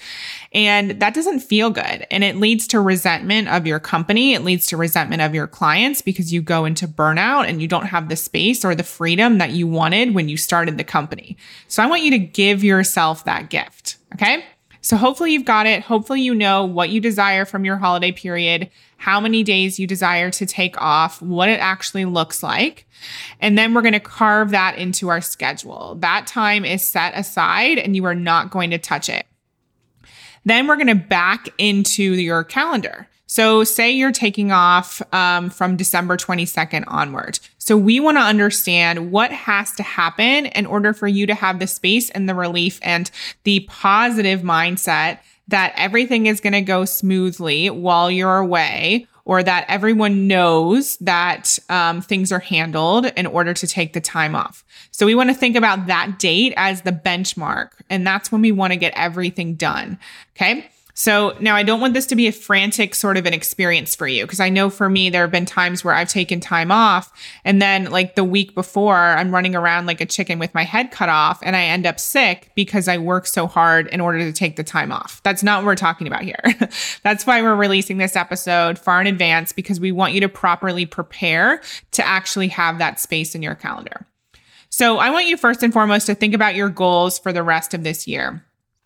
And 0.53 1.01
that 1.01 1.15
doesn't 1.15 1.39
feel 1.39 1.71
good. 1.71 2.05
And 2.11 2.23
it 2.23 2.35
leads 2.35 2.67
to 2.67 2.79
resentment 2.79 3.47
of 3.47 3.65
your 3.65 3.79
company. 3.79 4.33
It 4.33 4.43
leads 4.43 4.67
to 4.67 4.77
resentment 4.77 5.23
of 5.23 5.33
your 5.33 5.47
clients 5.47 6.01
because 6.01 6.31
you 6.31 6.41
go 6.43 6.65
into 6.65 6.87
burnout 6.87 7.47
and 7.47 7.59
you 7.61 7.67
don't 7.67 7.87
have 7.87 8.07
the 8.07 8.15
space 8.15 8.63
or 8.63 8.75
the 8.75 8.83
freedom 8.83 9.39
that 9.39 9.51
you 9.51 9.67
wanted 9.67 10.13
when 10.13 10.29
you 10.29 10.37
started 10.37 10.77
the 10.77 10.83
company. 10.83 11.37
So 11.67 11.81
I 11.81 11.87
want 11.87 12.03
you 12.03 12.11
to 12.11 12.19
give 12.19 12.63
yourself 12.63 13.25
that 13.25 13.49
gift. 13.49 13.97
Okay. 14.13 14.45
So 14.81 14.95
hopefully 14.95 15.33
you've 15.33 15.43
got 15.43 15.65
it. 15.65 15.81
Hopefully 15.83 16.21
you 16.21 16.33
know 16.33 16.63
what 16.63 16.89
you 16.89 17.01
desire 17.01 17.45
from 17.45 17.65
your 17.65 17.77
holiday 17.77 18.11
period, 18.11 18.69
how 18.97 19.19
many 19.19 19.43
days 19.43 19.79
you 19.79 19.87
desire 19.87 20.29
to 20.31 20.45
take 20.45 20.79
off, 20.81 21.21
what 21.21 21.49
it 21.49 21.59
actually 21.59 22.05
looks 22.05 22.43
like. 22.43 22.87
And 23.39 23.57
then 23.57 23.73
we're 23.73 23.81
going 23.81 23.93
to 23.93 23.99
carve 23.99 24.51
that 24.51 24.77
into 24.77 25.09
our 25.09 25.21
schedule. 25.21 25.95
That 25.99 26.27
time 26.27 26.65
is 26.65 26.83
set 26.83 27.15
aside 27.15 27.77
and 27.77 27.95
you 27.95 28.05
are 28.05 28.15
not 28.15 28.51
going 28.51 28.71
to 28.71 28.77
touch 28.77 29.07
it. 29.07 29.25
Then 30.45 30.67
we're 30.67 30.75
going 30.75 30.87
to 30.87 30.95
back 30.95 31.49
into 31.57 32.03
your 32.03 32.43
calendar. 32.43 33.07
So, 33.29 33.65
say 33.65 33.91
you're 33.91 34.13
taking 34.13 34.53
off 34.53 35.01
um, 35.13 35.49
from 35.49 35.75
December 35.75 36.15
22nd 36.15 36.85
onward. 36.87 37.39
So, 37.57 37.75
we 37.75 37.99
want 37.99 38.15
to 38.15 38.21
understand 38.21 39.11
what 39.11 39.33
has 39.33 39.73
to 39.73 39.83
happen 39.83 40.45
in 40.45 40.65
order 40.65 40.93
for 40.93 41.09
you 41.09 41.27
to 41.27 41.35
have 41.35 41.59
the 41.59 41.67
space 41.67 42.09
and 42.11 42.29
the 42.29 42.33
relief 42.33 42.79
and 42.81 43.11
the 43.43 43.59
positive 43.67 44.41
mindset 44.43 45.19
that 45.47 45.73
everything 45.75 46.25
is 46.25 46.39
going 46.41 46.53
to 46.53 46.61
go 46.61 46.85
smoothly 46.85 47.69
while 47.69 48.11
you're 48.11 48.37
away 48.37 49.07
or 49.27 49.43
that 49.43 49.65
everyone 49.67 50.25
knows 50.25 50.95
that 50.97 51.59
um, 51.67 52.01
things 52.01 52.31
are 52.31 52.39
handled 52.39 53.05
in 53.17 53.25
order 53.25 53.53
to 53.53 53.67
take 53.67 53.91
the 53.91 53.99
time 53.99 54.35
off. 54.35 54.63
So 54.91 55.05
we 55.05 55.15
want 55.15 55.29
to 55.29 55.33
think 55.33 55.57
about 55.57 55.87
that 55.87 56.17
date 56.17 56.53
as 56.55 56.83
the 56.83 56.93
benchmark, 56.93 57.71
and 57.89 58.07
that's 58.07 58.31
when 58.31 58.41
we 58.41 58.53
want 58.53 58.71
to 58.71 58.77
get 58.77 58.93
everything 58.95 59.55
done. 59.55 59.99
Okay. 60.35 60.69
So 60.99 61.37
now 61.39 61.55
I 61.55 61.61
don't 61.61 61.79
want 61.79 61.93
this 61.93 62.07
to 62.07 62.15
be 62.15 62.25
a 62.25 62.31
frantic 62.31 62.95
sort 62.95 63.17
of 63.17 63.27
an 63.27 63.33
experience 63.33 63.95
for 63.95 64.07
you 64.07 64.25
because 64.25 64.39
I 64.39 64.49
know 64.49 64.71
for 64.71 64.89
me, 64.89 65.11
there 65.11 65.21
have 65.21 65.31
been 65.31 65.45
times 65.45 65.83
where 65.83 65.93
I've 65.93 66.09
taken 66.09 66.39
time 66.39 66.71
off 66.71 67.13
and 67.45 67.61
then 67.61 67.91
like 67.91 68.15
the 68.15 68.23
week 68.23 68.55
before 68.55 68.95
I'm 68.95 69.31
running 69.31 69.55
around 69.55 69.85
like 69.85 70.01
a 70.01 70.07
chicken 70.07 70.39
with 70.39 70.55
my 70.55 70.63
head 70.63 70.89
cut 70.89 71.07
off 71.07 71.37
and 71.43 71.55
I 71.55 71.65
end 71.65 71.85
up 71.85 71.99
sick 71.99 72.49
because 72.55 72.87
I 72.87 72.97
work 72.97 73.27
so 73.27 73.45
hard 73.45 73.85
in 73.89 74.01
order 74.01 74.17
to 74.21 74.33
take 74.33 74.55
the 74.55 74.63
time 74.63 74.91
off. 74.91 75.21
That's 75.21 75.43
not 75.43 75.59
what 75.59 75.67
we're 75.67 75.75
talking 75.75 76.07
about 76.07 76.23
here. 76.23 76.41
That's 77.03 77.27
why 77.27 77.43
we're 77.43 77.55
releasing 77.55 77.99
this 77.99 78.15
episode 78.15 78.79
far 78.79 78.99
in 78.99 79.05
advance 79.05 79.51
because 79.51 79.79
we 79.79 79.91
want 79.91 80.15
you 80.15 80.21
to 80.21 80.29
properly 80.29 80.87
prepare 80.87 81.61
to 81.91 82.03
actually 82.03 82.47
have 82.47 82.79
that 82.79 82.99
space 82.99 83.35
in 83.35 83.43
your 83.43 83.53
calendar. 83.53 84.07
So 84.69 84.97
I 84.97 85.11
want 85.11 85.27
you 85.27 85.37
first 85.37 85.61
and 85.61 85.71
foremost 85.71 86.07
to 86.07 86.15
think 86.15 86.33
about 86.33 86.55
your 86.55 86.69
goals 86.69 87.19
for 87.19 87.31
the 87.31 87.43
rest 87.43 87.75
of 87.75 87.83
this 87.83 88.07
year. 88.07 88.43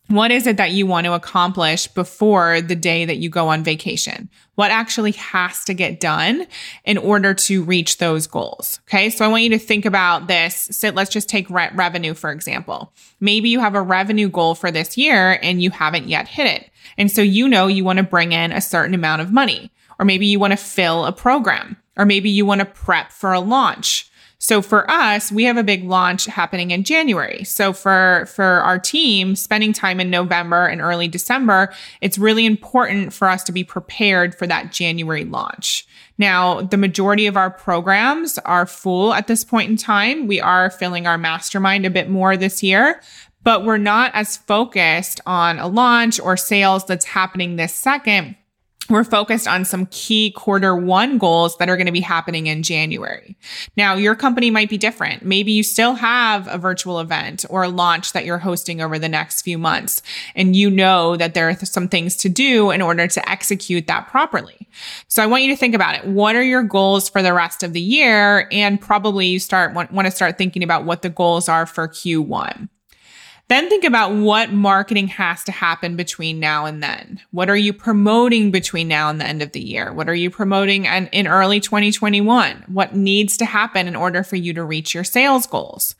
What 0.07 0.31
is 0.31 0.45
it 0.45 0.57
that 0.57 0.71
you 0.71 0.85
want 0.85 1.05
to 1.05 1.13
accomplish 1.13 1.87
before 1.87 2.59
the 2.59 2.75
day 2.75 3.05
that 3.05 3.17
you 3.17 3.29
go 3.29 3.47
on 3.47 3.63
vacation? 3.63 4.29
What 4.55 4.69
actually 4.69 5.13
has 5.13 5.63
to 5.65 5.73
get 5.73 6.01
done 6.01 6.47
in 6.83 6.97
order 6.97 7.33
to 7.33 7.63
reach 7.63 7.97
those 7.97 8.27
goals? 8.27 8.81
Okay. 8.89 9.09
So 9.09 9.23
I 9.23 9.29
want 9.29 9.43
you 9.43 9.49
to 9.51 9.57
think 9.57 9.85
about 9.85 10.27
this. 10.27 10.67
So 10.71 10.89
let's 10.89 11.11
just 11.11 11.29
take 11.29 11.49
re- 11.49 11.71
revenue, 11.73 12.13
for 12.13 12.29
example. 12.29 12.91
Maybe 13.21 13.47
you 13.47 13.61
have 13.61 13.73
a 13.73 13.81
revenue 13.81 14.27
goal 14.27 14.53
for 14.53 14.69
this 14.69 14.97
year 14.97 15.39
and 15.41 15.63
you 15.63 15.71
haven't 15.71 16.09
yet 16.09 16.27
hit 16.27 16.47
it. 16.47 16.69
And 16.97 17.09
so 17.09 17.21
you 17.21 17.47
know 17.47 17.67
you 17.67 17.85
want 17.85 17.97
to 17.97 18.03
bring 18.03 18.33
in 18.33 18.51
a 18.51 18.59
certain 18.59 18.93
amount 18.93 19.21
of 19.21 19.31
money, 19.31 19.71
or 19.97 20.03
maybe 20.03 20.25
you 20.25 20.39
want 20.39 20.51
to 20.51 20.57
fill 20.57 21.05
a 21.05 21.13
program, 21.13 21.77
or 21.95 22.05
maybe 22.05 22.29
you 22.29 22.45
want 22.45 22.59
to 22.59 22.65
prep 22.65 23.11
for 23.11 23.31
a 23.31 23.39
launch 23.39 24.10
so 24.41 24.63
for 24.63 24.89
us, 24.89 25.31
we 25.31 25.43
have 25.43 25.57
a 25.57 25.63
big 25.63 25.83
launch 25.83 26.25
happening 26.25 26.71
in 26.71 26.83
January. 26.83 27.43
So 27.43 27.73
for, 27.73 28.25
for 28.25 28.43
our 28.43 28.79
team, 28.79 29.35
spending 29.35 29.71
time 29.71 29.99
in 29.99 30.09
November 30.09 30.65
and 30.65 30.81
early 30.81 31.07
December, 31.07 31.71
it's 32.01 32.17
really 32.17 32.47
important 32.47 33.13
for 33.13 33.29
us 33.29 33.43
to 33.43 33.51
be 33.51 33.63
prepared 33.63 34.33
for 34.33 34.47
that 34.47 34.71
January 34.71 35.25
launch. 35.25 35.85
Now, 36.17 36.61
the 36.61 36.77
majority 36.77 37.27
of 37.27 37.37
our 37.37 37.51
programs 37.51 38.39
are 38.39 38.65
full 38.65 39.13
at 39.13 39.27
this 39.27 39.43
point 39.43 39.69
in 39.69 39.77
time. 39.77 40.25
We 40.25 40.41
are 40.41 40.71
filling 40.71 41.05
our 41.05 41.19
mastermind 41.19 41.85
a 41.85 41.91
bit 41.91 42.09
more 42.09 42.35
this 42.35 42.63
year, 42.63 42.99
but 43.43 43.63
we're 43.63 43.77
not 43.77 44.09
as 44.15 44.37
focused 44.37 45.21
on 45.27 45.59
a 45.59 45.67
launch 45.67 46.19
or 46.19 46.35
sales 46.35 46.83
that's 46.85 47.05
happening 47.05 47.57
this 47.57 47.75
second 47.75 48.35
we're 48.89 49.03
focused 49.03 49.47
on 49.47 49.63
some 49.63 49.85
key 49.87 50.31
quarter 50.31 50.75
one 50.75 51.17
goals 51.17 51.57
that 51.57 51.69
are 51.69 51.77
going 51.77 51.85
to 51.85 51.91
be 51.91 52.01
happening 52.01 52.47
in 52.47 52.63
January. 52.63 53.37
Now, 53.77 53.95
your 53.95 54.15
company 54.15 54.51
might 54.51 54.69
be 54.69 54.77
different. 54.77 55.23
Maybe 55.23 55.51
you 55.51 55.63
still 55.63 55.93
have 55.95 56.47
a 56.47 56.57
virtual 56.57 56.99
event 56.99 57.45
or 57.49 57.63
a 57.63 57.69
launch 57.69 58.13
that 58.13 58.25
you're 58.25 58.39
hosting 58.39 58.81
over 58.81 58.99
the 58.99 59.07
next 59.07 59.43
few 59.43 59.57
months, 59.57 60.01
and 60.35 60.55
you 60.55 60.69
know 60.69 61.15
that 61.15 61.33
there 61.33 61.49
are 61.49 61.55
some 61.55 61.87
things 61.87 62.15
to 62.17 62.29
do 62.29 62.71
in 62.71 62.81
order 62.81 63.07
to 63.07 63.29
execute 63.29 63.87
that 63.87 64.07
properly. 64.07 64.67
So 65.07 65.23
I 65.23 65.27
want 65.27 65.43
you 65.43 65.49
to 65.51 65.57
think 65.57 65.75
about 65.75 65.95
it. 65.95 66.05
What 66.05 66.35
are 66.35 66.43
your 66.43 66.63
goals 66.63 67.07
for 67.07 67.21
the 67.21 67.33
rest 67.33 67.63
of 67.63 67.73
the 67.73 67.81
year? 67.81 68.47
And 68.51 68.81
probably 68.81 69.27
you 69.27 69.39
start 69.39 69.73
want, 69.73 69.91
want 69.91 70.07
to 70.07 70.11
start 70.11 70.37
thinking 70.37 70.63
about 70.63 70.85
what 70.85 71.01
the 71.01 71.09
goals 71.09 71.47
are 71.47 71.65
for 71.65 71.87
Q1. 71.87 72.67
Then 73.51 73.67
think 73.67 73.83
about 73.83 74.13
what 74.13 74.53
marketing 74.53 75.09
has 75.09 75.43
to 75.43 75.51
happen 75.51 75.97
between 75.97 76.39
now 76.39 76.65
and 76.65 76.81
then. 76.81 77.19
What 77.31 77.49
are 77.49 77.57
you 77.57 77.73
promoting 77.73 78.49
between 78.49 78.87
now 78.87 79.09
and 79.09 79.19
the 79.19 79.25
end 79.25 79.41
of 79.41 79.51
the 79.51 79.59
year? 79.59 79.91
What 79.91 80.07
are 80.07 80.15
you 80.15 80.29
promoting 80.29 80.85
in, 80.85 81.07
in 81.07 81.27
early 81.27 81.59
2021? 81.59 82.63
What 82.67 82.95
needs 82.95 83.35
to 83.35 83.43
happen 83.43 83.89
in 83.89 83.95
order 83.97 84.23
for 84.23 84.37
you 84.37 84.53
to 84.53 84.63
reach 84.63 84.93
your 84.93 85.03
sales 85.03 85.47
goals? 85.47 85.95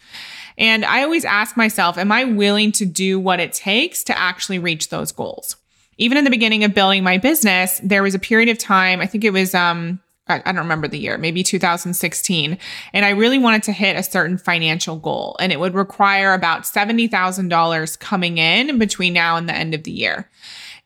And 0.57 0.85
I 0.85 1.03
always 1.03 1.25
ask 1.25 1.57
myself, 1.57 1.97
am 1.97 2.09
I 2.09 2.23
willing 2.23 2.71
to 2.71 2.85
do 2.85 3.19
what 3.19 3.41
it 3.41 3.51
takes 3.51 4.05
to 4.05 4.17
actually 4.17 4.59
reach 4.59 4.87
those 4.87 5.11
goals? 5.11 5.57
Even 5.97 6.17
in 6.17 6.23
the 6.23 6.29
beginning 6.29 6.63
of 6.63 6.73
building 6.73 7.03
my 7.03 7.17
business, 7.17 7.81
there 7.83 8.01
was 8.01 8.15
a 8.15 8.19
period 8.19 8.47
of 8.47 8.59
time, 8.59 9.01
I 9.01 9.07
think 9.07 9.25
it 9.25 9.33
was 9.33 9.53
um, 9.53 9.99
I 10.31 10.51
don't 10.51 10.57
remember 10.57 10.87
the 10.87 10.99
year, 10.99 11.17
maybe 11.17 11.43
2016. 11.43 12.57
And 12.93 13.05
I 13.05 13.09
really 13.09 13.37
wanted 13.37 13.63
to 13.63 13.71
hit 13.71 13.95
a 13.95 14.03
certain 14.03 14.37
financial 14.37 14.97
goal. 14.97 15.35
And 15.39 15.51
it 15.51 15.59
would 15.59 15.73
require 15.73 16.33
about 16.33 16.63
$70,000 16.63 17.99
coming 17.99 18.37
in 18.37 18.79
between 18.79 19.13
now 19.13 19.37
and 19.37 19.47
the 19.47 19.55
end 19.55 19.73
of 19.73 19.83
the 19.83 19.91
year. 19.91 20.29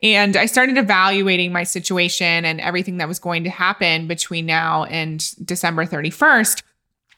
And 0.04 0.36
I 0.36 0.46
started 0.46 0.78
evaluating 0.78 1.52
my 1.52 1.64
situation 1.64 2.46
and 2.46 2.60
everything 2.60 2.98
that 2.98 3.08
was 3.08 3.20
going 3.20 3.44
to 3.46 3.50
happen 3.50 4.08
between 4.08 4.46
now 4.46 4.84
and 4.84 5.34
December 5.46 5.86
31st. 5.86 6.62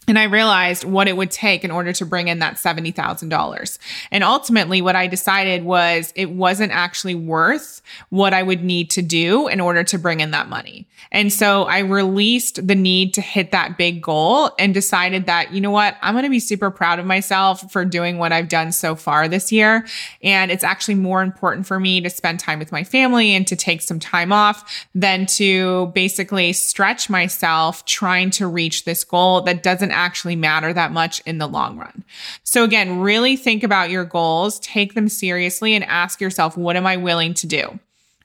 And 0.07 0.17
I 0.17 0.23
realized 0.23 0.85
what 0.85 1.09
it 1.09 1.17
would 1.17 1.31
take 1.31 1.65
in 1.65 1.71
order 1.71 1.91
to 1.91 2.05
bring 2.05 2.29
in 2.29 2.39
that 2.39 2.55
$70,000. 2.55 3.77
And 4.09 4.23
ultimately, 4.23 4.81
what 4.81 4.95
I 4.95 5.07
decided 5.07 5.65
was 5.65 6.13
it 6.15 6.31
wasn't 6.31 6.71
actually 6.71 7.15
worth 7.15 7.81
what 8.09 8.33
I 8.33 8.41
would 8.41 8.63
need 8.63 8.89
to 8.91 9.01
do 9.01 9.49
in 9.49 9.59
order 9.59 9.83
to 9.83 9.97
bring 9.97 10.21
in 10.21 10.31
that 10.31 10.47
money. 10.47 10.87
And 11.11 11.31
so 11.31 11.63
I 11.63 11.79
released 11.79 12.65
the 12.65 12.75
need 12.75 13.13
to 13.15 13.21
hit 13.21 13.51
that 13.51 13.77
big 13.77 14.01
goal 14.01 14.51
and 14.57 14.73
decided 14.73 15.25
that, 15.25 15.53
you 15.53 15.59
know 15.59 15.71
what, 15.71 15.97
I'm 16.01 16.13
going 16.13 16.23
to 16.23 16.29
be 16.29 16.39
super 16.39 16.71
proud 16.71 16.99
of 16.99 17.05
myself 17.05 17.69
for 17.71 17.83
doing 17.83 18.17
what 18.17 18.31
I've 18.31 18.49
done 18.49 18.71
so 18.71 18.95
far 18.95 19.27
this 19.27 19.51
year. 19.51 19.85
And 20.23 20.51
it's 20.51 20.63
actually 20.63 20.95
more 20.95 21.21
important 21.21 21.67
for 21.67 21.79
me 21.79 21.99
to 22.01 22.09
spend 22.09 22.39
time 22.39 22.59
with 22.59 22.71
my 22.71 22.83
family 22.83 23.35
and 23.35 23.45
to 23.47 23.57
take 23.57 23.81
some 23.81 23.99
time 23.99 24.31
off 24.31 24.87
than 24.95 25.25
to 25.25 25.87
basically 25.87 26.53
stretch 26.53 27.09
myself 27.09 27.83
trying 27.85 28.29
to 28.31 28.47
reach 28.47 28.85
this 28.85 29.03
goal 29.03 29.41
that 29.41 29.63
doesn't 29.63 29.91
actually 29.97 30.35
matter 30.35 30.71
that 30.71 30.91
much 30.91 31.21
in 31.25 31.39
the 31.39 31.47
long 31.47 31.77
run. 31.77 32.03
So 32.43 32.63
again, 32.63 32.99
really 32.99 33.35
think 33.35 33.63
about 33.63 33.89
your 33.89 34.05
goals, 34.05 34.59
take 34.59 34.93
them 34.93 35.09
seriously 35.09 35.73
and 35.73 35.83
ask 35.83 36.21
yourself, 36.21 36.55
what 36.55 36.75
am 36.75 36.85
I 36.85 36.97
willing 36.97 37.33
to 37.35 37.47
do? 37.47 37.79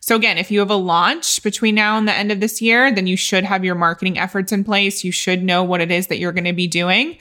So 0.04 0.16
again, 0.16 0.36
if 0.36 0.50
you 0.50 0.58
have 0.58 0.70
a 0.70 0.74
launch 0.74 1.40
between 1.44 1.76
now 1.76 1.96
and 1.96 2.08
the 2.08 2.12
end 2.12 2.32
of 2.32 2.40
this 2.40 2.60
year, 2.60 2.92
then 2.92 3.06
you 3.06 3.16
should 3.16 3.44
have 3.44 3.64
your 3.64 3.76
marketing 3.76 4.18
efforts 4.18 4.50
in 4.50 4.64
place. 4.64 5.04
You 5.04 5.12
should 5.12 5.44
know 5.44 5.62
what 5.62 5.80
it 5.80 5.92
is 5.92 6.08
that 6.08 6.18
you're 6.18 6.32
going 6.32 6.44
to 6.44 6.52
be 6.52 6.66
doing. 6.66 7.18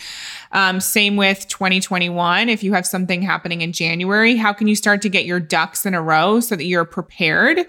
Um, 0.51 0.79
same 0.79 1.15
with 1.15 1.47
2021. 1.47 2.49
If 2.49 2.63
you 2.63 2.73
have 2.73 2.87
something 2.87 3.21
happening 3.21 3.61
in 3.61 3.71
January, 3.71 4.35
how 4.35 4.51
can 4.51 4.67
you 4.67 4.75
start 4.75 5.03
to 5.03 5.09
get 5.09 5.25
your 5.25 5.39
ducks 5.39 5.85
in 5.85 5.93
a 5.93 6.01
row 6.01 6.39
so 6.39 6.55
that 6.55 6.65
you're 6.65 6.83
prepared 6.83 7.67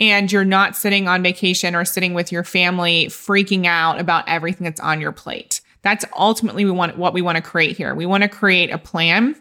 and 0.00 0.32
you're 0.32 0.46
not 0.46 0.76
sitting 0.76 1.08
on 1.08 1.22
vacation 1.22 1.74
or 1.74 1.84
sitting 1.84 2.14
with 2.14 2.32
your 2.32 2.42
family 2.42 3.08
freaking 3.08 3.66
out 3.66 4.00
about 4.00 4.26
everything 4.28 4.64
that's 4.64 4.80
on 4.80 4.98
your 4.98 5.12
plate? 5.12 5.60
That's 5.84 6.04
ultimately 6.16 6.64
we 6.64 6.70
want 6.70 6.96
what 6.96 7.12
we 7.12 7.22
want 7.22 7.36
to 7.36 7.42
create 7.42 7.76
here. 7.76 7.94
We 7.94 8.06
want 8.06 8.22
to 8.22 8.28
create 8.28 8.70
a 8.70 8.78
plan. 8.78 9.40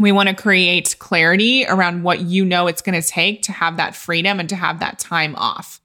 We 0.00 0.10
want 0.10 0.28
to 0.28 0.34
create 0.34 0.96
clarity 0.98 1.64
around 1.66 2.02
what 2.02 2.20
you 2.20 2.44
know 2.44 2.66
it's 2.66 2.82
going 2.82 3.00
to 3.00 3.08
take 3.08 3.42
to 3.42 3.52
have 3.52 3.76
that 3.76 3.94
freedom 3.94 4.40
and 4.40 4.48
to 4.48 4.56
have 4.56 4.80
that 4.80 4.98
time 4.98 5.36
off. 5.36 5.80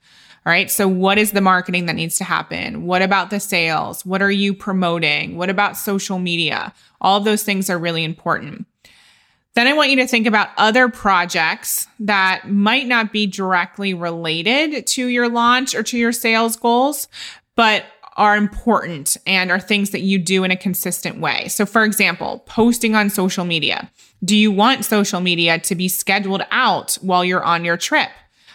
All 0.45 0.51
right. 0.51 0.71
So, 0.71 0.87
what 0.87 1.19
is 1.19 1.31
the 1.31 1.41
marketing 1.41 1.85
that 1.85 1.95
needs 1.95 2.17
to 2.17 2.23
happen? 2.23 2.85
What 2.85 3.03
about 3.03 3.29
the 3.29 3.39
sales? 3.39 4.03
What 4.03 4.23
are 4.23 4.31
you 4.31 4.55
promoting? 4.55 5.37
What 5.37 5.49
about 5.49 5.77
social 5.77 6.17
media? 6.17 6.73
All 6.99 7.17
of 7.19 7.23
those 7.23 7.43
things 7.43 7.69
are 7.69 7.77
really 7.77 8.03
important. 8.03 8.65
Then 9.53 9.67
I 9.67 9.73
want 9.73 9.91
you 9.91 9.97
to 9.97 10.07
think 10.07 10.25
about 10.25 10.49
other 10.57 10.89
projects 10.89 11.87
that 11.99 12.49
might 12.49 12.87
not 12.87 13.11
be 13.11 13.27
directly 13.27 13.93
related 13.93 14.87
to 14.87 15.07
your 15.07 15.29
launch 15.29 15.75
or 15.75 15.83
to 15.83 15.97
your 15.97 16.13
sales 16.13 16.55
goals, 16.55 17.09
but 17.55 17.83
are 18.19 18.35
important 18.35 19.15
and 19.25 19.49
are 19.49 19.59
things 19.59 19.91
that 19.91 20.01
you 20.01 20.19
do 20.19 20.43
in 20.43 20.51
a 20.51 20.57
consistent 20.57 21.19
way. 21.19 21.47
So, 21.47 21.65
for 21.65 21.85
example, 21.85 22.43
posting 22.45 22.93
on 22.93 23.09
social 23.09 23.45
media. 23.45 23.89
Do 24.23 24.35
you 24.35 24.51
want 24.51 24.83
social 24.83 25.21
media 25.21 25.57
to 25.59 25.73
be 25.73 25.87
scheduled 25.87 26.43
out 26.51 26.95
while 27.01 27.23
you're 27.23 27.43
on 27.43 27.63
your 27.63 27.77
trip? 27.77 28.09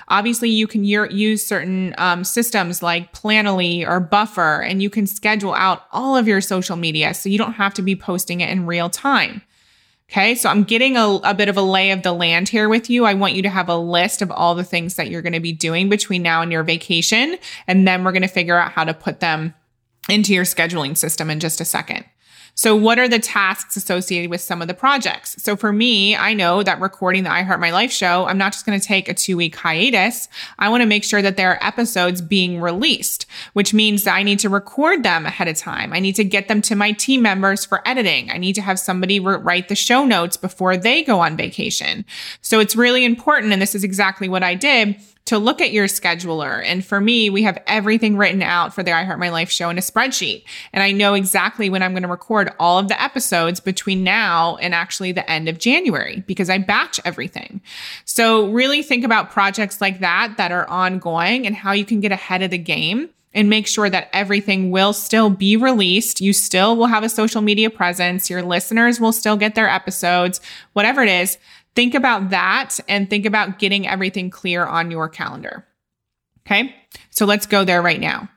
Obviously, 0.09 0.51
you 0.51 0.67
can 0.67 0.85
use 0.85 1.47
certain 1.47 1.95
um, 1.97 2.25
systems 2.25 2.83
like 2.83 3.15
Planoly 3.15 3.89
or 3.89 4.01
Buffer, 4.01 4.61
and 4.61 4.83
you 4.83 4.91
can 4.91 5.07
schedule 5.07 5.55
out 5.55 5.85
all 5.93 6.15
of 6.15 6.29
your 6.29 6.43
social 6.43 6.77
media 6.77 7.15
so 7.15 7.31
you 7.31 7.39
don't 7.39 7.55
have 7.55 7.73
to 7.73 7.83
be 7.83 7.97
posting 7.97 8.43
it 8.43 8.51
in 8.51 8.67
real 8.67 8.91
time. 8.91 9.41
Okay, 10.11 10.35
so 10.35 10.51
I'm 10.51 10.65
getting 10.65 10.97
a, 10.97 11.19
a, 11.25 11.35
bit 11.35 11.49
of 11.49 11.57
a 11.57 11.63
lay 11.63 11.91
of 11.91 12.03
the 12.03 12.13
land 12.13 12.49
here 12.49 12.69
with 12.69 12.91
you. 12.91 13.07
I 13.07 13.15
want 13.15 13.33
you 13.33 13.43
to 13.43 13.49
have 13.49 13.69
a 13.69 13.77
list 13.77 14.21
of 14.21 14.31
all 14.31 14.55
the 14.55 14.63
things 14.63 14.97
that 14.97 15.11
you're 15.11 15.23
going 15.23 15.33
to 15.33 15.41
be 15.41 15.53
doing 15.53 15.89
between 15.89 16.23
now 16.23 16.43
and 16.43 16.53
your 16.53 16.63
vacation. 16.63 17.39
And 17.67 17.89
then 17.89 18.05
we're 18.05 18.13
going 18.13 18.23
to 18.23 18.29
figure 18.29 18.59
out 18.59 18.73
how 18.73 18.85
to 18.85 18.93
put 18.93 19.21
them 19.21 19.55
into 20.09 20.35
your 20.35 20.45
scheduling 20.45 20.97
system 20.97 21.31
in 21.31 21.41
just 21.41 21.61
a 21.61 21.65
second. 21.65 22.05
So, 22.57 22.77
what 22.77 23.01
are 23.01 23.09
the 23.09 23.19
tasks 23.19 23.77
associated 23.77 24.31
with 24.31 24.41
some 24.41 24.63
of 24.63 24.69
the 24.69 24.75
projects? 24.75 25.43
So, 25.43 25.57
for 25.57 25.73
me, 25.73 26.15
I 26.15 26.35
know 26.35 26.63
that 26.63 26.81
recording 26.81 27.25
the 27.25 27.33
I 27.33 27.43
Heart 27.43 27.59
My 27.59 27.73
Life 27.73 27.91
show, 27.91 28.27
I'm 28.27 28.39
not 28.39 28.53
just 28.53 28.65
going 28.65 28.79
to 28.79 28.87
take 28.87 29.09
a 29.09 29.15
two 29.15 29.37
week 29.37 29.57
hiatus. 29.57 30.29
I 30.57 30.69
want 30.69 30.83
to 30.83 30.87
make 30.87 31.03
sure 31.03 31.21
that 31.21 31.37
there 31.37 31.51
are 31.51 31.67
episodes 31.67 32.21
being 32.21 32.61
released, 32.61 33.27
which 33.55 33.75
means 33.75 34.05
that 34.05 34.15
I 34.15 34.23
need 34.23 34.39
to 34.39 34.49
record 34.49 35.03
them 35.03 35.27
ahead 35.27 35.49
of 35.49 35.57
time. 35.57 35.93
I 35.93 35.99
need 35.99 36.15
to 36.15 36.25
get 36.25 36.47
them 36.47 36.63
to 36.63 36.77
my 36.77 36.93
team 36.93 37.23
members 37.23 37.65
for 37.65 37.87
editing. 37.89 38.31
I 38.31 38.39
need 38.39 38.55
to 38.55 38.63
have 38.63 38.79
somebody 38.79 39.19
re- 39.19 39.37
write 39.37 39.69
the 39.69 39.75
show 39.75 40.05
notes 40.05 40.37
before 40.37 40.77
they 40.77 41.03
go 41.03 41.19
on 41.19 41.37
vacation. 41.37 42.05
So, 42.41 42.61
it's 42.61 42.77
really 42.77 43.05
important. 43.05 43.53
And 43.53 43.61
this 43.61 43.75
is 43.75 43.83
exactly 43.83 44.29
what 44.29 44.45
I 44.45 44.55
did 44.55 44.97
to 45.27 45.39
look 45.39 45.61
at 45.63 45.73
your 45.73 45.87
scheduler. 45.87 46.63
And 46.65 46.85
for 46.85 47.01
me, 47.01 47.31
we 47.31 47.43
have 47.45 47.63
everything 47.67 48.17
written 48.17 48.43
out 48.43 48.75
for 48.75 48.83
the 48.83 48.93
I 48.93 49.05
Heart 49.05 49.19
My 49.19 49.31
Life 49.31 49.51
show 49.51 49.71
in 49.71 49.79
a 49.79 49.81
spreadsheet. 49.81 50.45
And 50.73 50.83
I 50.83 50.93
know 50.93 51.15
exactly 51.15 51.71
when 51.71 51.83
I'm 51.83 51.93
going 51.93 52.03
to 52.03 52.09
record 52.09 52.53
all 52.59 52.79
of 52.79 52.89
the 52.89 53.03
episodes 53.03 53.59
between 53.59 54.05
now 54.05 54.57
and 54.57 54.75
actually 54.75 55.13
the 55.13 55.29
end 55.31 55.49
of 55.49 55.59
January 55.59 56.23
because 56.27 56.51
I 56.51 56.59
batch 56.59 57.01
everything. 57.05 57.63
So 58.05 58.51
really 58.51 58.83
think 58.83 59.05
about 59.05 59.31
projects 59.31 59.81
like 59.81 60.01
that 60.01 60.35
that 60.37 60.53
are 60.53 60.69
ongoing 60.69 61.47
and 61.47 61.57
how 61.57 61.73
you 61.73 61.87
can 61.87 62.01
get 62.01 62.13
ahead 62.13 62.43
of 62.43 62.51
the 62.51 62.59
game 62.59 63.09
and 63.33 63.51
make 63.51 63.67
sure 63.67 63.91
that 63.91 64.09
everything 64.13 64.71
will 64.71 64.93
still 64.93 65.29
be 65.29 65.57
released. 65.57 66.21
You 66.21 66.33
still 66.33 66.77
will 66.77 66.87
have 66.87 67.03
a 67.03 67.09
social 67.09 67.43
media 67.43 67.69
presence. 67.69 68.31
Your 68.31 68.43
listeners 68.43 69.01
will 69.01 69.13
still 69.13 69.37
get 69.37 69.55
their 69.55 69.69
episodes, 69.69 70.41
whatever 70.73 71.03
it 71.03 71.09
is. 71.09 71.37
Think 71.75 71.95
about 71.95 72.31
that 72.31 72.79
and 72.89 73.11
think 73.11 73.27
about 73.27 73.59
getting 73.59 73.87
everything 73.87 74.31
clear 74.31 74.65
on 74.65 74.91
your 74.91 75.09
calendar. 75.09 75.67
Okay. 76.47 76.75
So 77.11 77.27
let's 77.27 77.47
go 77.47 77.65
there 77.65 77.83
right 77.83 78.01
now. 78.01 78.29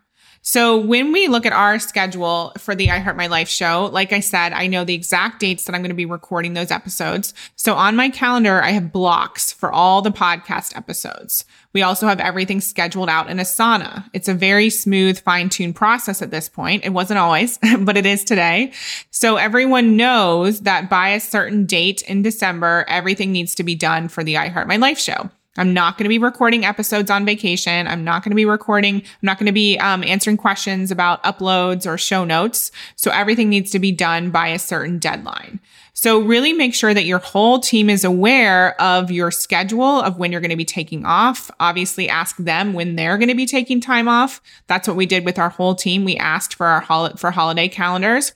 So 0.42 0.78
when 0.78 1.12
we 1.12 1.28
look 1.28 1.46
at 1.46 1.52
our 1.52 1.78
schedule 1.78 2.54
for 2.58 2.74
the 2.74 2.90
I 2.90 3.00
Heart 3.00 3.18
My 3.18 3.28
Life 3.28 3.50
show, 3.50 3.90
like 3.92 4.14
I 4.14 4.22
said, 4.22 4.54
I 4.54 4.68
know 4.68 4.86
the 4.86 4.94
exact 4.94 5.42
dates 5.42 5.66
that 5.66 5.76
I'm 5.76 5.82
going 5.82 5.90
to 5.90 5.96
be 5.96 6.06
recording 6.06 6.54
those 6.54 6.72
episodes. 6.72 7.34
So 7.58 7.74
on 7.74 7.98
my 7.98 8.10
calendar, 8.10 8.64
I 8.64 8.70
have 8.70 8.94
blocks 8.94 9.52
for 9.52 9.70
all 9.70 10.02
the 10.02 10.10
podcast 10.10 10.78
episodes. 10.78 11.44
We 11.78 11.84
also 11.84 12.08
have 12.08 12.20
everything 12.20 12.60
scheduled 12.60 13.08
out 13.08 13.30
in 13.30 13.38
Asana. 13.38 14.10
It's 14.12 14.28
a 14.28 14.34
very 14.34 14.72
smooth, 14.72 15.20
fine 15.20 15.48
tuned 15.48 15.76
process 15.76 16.24
at 16.24 16.32
this 16.32 16.50
point. 16.50 16.84
It 16.84 16.90
wasn't 16.90 17.20
always, 17.20 17.60
but 17.82 17.96
it 17.96 18.04
is 18.08 18.24
today. 18.24 18.72
So 19.12 19.36
everyone 19.36 19.96
knows 19.96 20.62
that 20.62 20.90
by 20.90 21.10
a 21.10 21.20
certain 21.20 21.68
date 21.68 22.02
in 22.02 22.24
December, 22.24 22.84
everything 22.88 23.32
needs 23.32 23.54
to 23.54 23.64
be 23.64 23.76
done 23.76 24.08
for 24.08 24.24
the 24.24 24.38
I 24.38 24.48
Heart 24.48 24.68
My 24.68 24.78
Life 24.78 24.98
show. 24.98 25.30
I'm 25.56 25.72
not 25.72 26.00
going 26.00 26.06
to 26.06 26.10
be 26.10 26.18
recording 26.18 26.66
episodes 26.66 27.12
on 27.12 27.28
vacation. 27.28 27.86
I'm 27.86 28.04
not 28.04 28.24
going 28.24 28.32
to 28.32 28.36
be 28.36 28.46
recording. 28.46 28.96
I'm 28.96 29.04
not 29.22 29.38
going 29.38 29.46
to 29.46 29.52
be 29.52 29.78
um, 29.78 30.04
answering 30.04 30.38
questions 30.38 30.90
about 30.90 31.22
uploads 31.24 31.86
or 31.86 32.00
show 32.00 32.26
notes. 32.26 32.72
So 32.96 33.12
everything 33.12 33.50
needs 33.50 33.70
to 33.70 33.80
be 33.80 33.92
done 33.92 34.32
by 34.32 34.48
a 34.48 34.58
certain 34.58 34.98
deadline. 34.98 35.60
So 36.00 36.20
really 36.20 36.54
make 36.54 36.76
sure 36.76 36.94
that 36.94 37.06
your 37.06 37.18
whole 37.18 37.60
team 37.60 37.90
is 37.90 38.04
aware 38.04 38.80
of 38.80 39.10
your 39.10 39.32
schedule 39.32 39.82
of 39.84 40.20
when 40.20 40.32
you're 40.32 40.42
going 40.42 40.52
to 40.52 40.56
be 40.56 40.64
taking 40.64 41.04
off. 41.06 41.50
Obviously 41.60 42.08
ask 42.08 42.38
them 42.38 42.74
when 42.74 42.96
they're 42.96 43.18
going 43.18 43.30
to 43.30 43.36
be 43.36 43.48
taking 43.48 43.82
time 43.82 44.08
off. 44.08 44.40
That's 44.68 44.88
what 44.88 44.96
we 44.96 45.08
did 45.08 45.26
with 45.26 45.40
our 45.40 45.50
whole 45.50 45.74
team. 45.74 46.06
We 46.06 46.16
asked 46.16 46.54
for 46.54 46.68
our 46.68 46.82
hol- 46.82 47.16
for 47.16 47.32
holiday 47.32 47.68
calendars. 47.68 48.34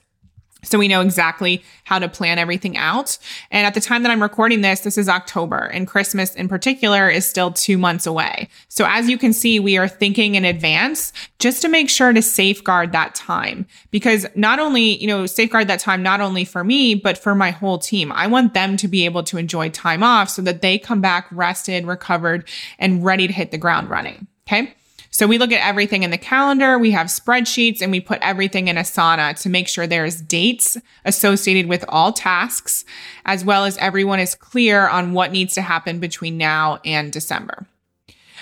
So 0.64 0.78
we 0.78 0.88
know 0.88 1.00
exactly 1.00 1.62
how 1.84 1.98
to 1.98 2.08
plan 2.08 2.38
everything 2.38 2.76
out. 2.76 3.18
And 3.50 3.66
at 3.66 3.74
the 3.74 3.80
time 3.80 4.02
that 4.04 4.12
I'm 4.12 4.22
recording 4.22 4.60
this, 4.60 4.80
this 4.80 4.96
is 4.96 5.08
October 5.08 5.58
and 5.58 5.88
Christmas 5.88 6.34
in 6.34 6.48
particular 6.48 7.08
is 7.08 7.28
still 7.28 7.50
two 7.50 7.76
months 7.76 8.06
away. 8.06 8.48
So 8.68 8.86
as 8.86 9.08
you 9.08 9.18
can 9.18 9.32
see, 9.32 9.58
we 9.58 9.76
are 9.76 9.88
thinking 9.88 10.36
in 10.36 10.44
advance 10.44 11.12
just 11.40 11.62
to 11.62 11.68
make 11.68 11.90
sure 11.90 12.12
to 12.12 12.22
safeguard 12.22 12.92
that 12.92 13.14
time 13.14 13.66
because 13.90 14.26
not 14.36 14.60
only, 14.60 14.96
you 15.00 15.08
know, 15.08 15.26
safeguard 15.26 15.66
that 15.66 15.80
time, 15.80 16.02
not 16.02 16.20
only 16.20 16.44
for 16.44 16.62
me, 16.62 16.94
but 16.94 17.18
for 17.18 17.34
my 17.34 17.50
whole 17.50 17.78
team. 17.78 18.12
I 18.12 18.28
want 18.28 18.54
them 18.54 18.76
to 18.76 18.88
be 18.88 19.04
able 19.04 19.24
to 19.24 19.38
enjoy 19.38 19.70
time 19.70 20.02
off 20.02 20.30
so 20.30 20.42
that 20.42 20.62
they 20.62 20.78
come 20.78 21.00
back 21.00 21.26
rested, 21.32 21.86
recovered, 21.86 22.48
and 22.78 23.04
ready 23.04 23.26
to 23.26 23.32
hit 23.32 23.50
the 23.50 23.58
ground 23.58 23.90
running. 23.90 24.28
Okay. 24.46 24.74
So 25.12 25.26
we 25.26 25.36
look 25.36 25.52
at 25.52 25.64
everything 25.64 26.04
in 26.04 26.10
the 26.10 26.16
calendar, 26.16 26.78
we 26.78 26.90
have 26.92 27.08
spreadsheets, 27.08 27.82
and 27.82 27.92
we 27.92 28.00
put 28.00 28.18
everything 28.22 28.68
in 28.68 28.76
Asana 28.76 29.38
to 29.42 29.50
make 29.50 29.68
sure 29.68 29.86
there's 29.86 30.22
dates 30.22 30.78
associated 31.04 31.68
with 31.68 31.84
all 31.86 32.14
tasks, 32.14 32.86
as 33.26 33.44
well 33.44 33.66
as 33.66 33.76
everyone 33.76 34.20
is 34.20 34.34
clear 34.34 34.88
on 34.88 35.12
what 35.12 35.30
needs 35.30 35.52
to 35.54 35.62
happen 35.62 36.00
between 36.00 36.38
now 36.38 36.80
and 36.82 37.12
December. 37.12 37.66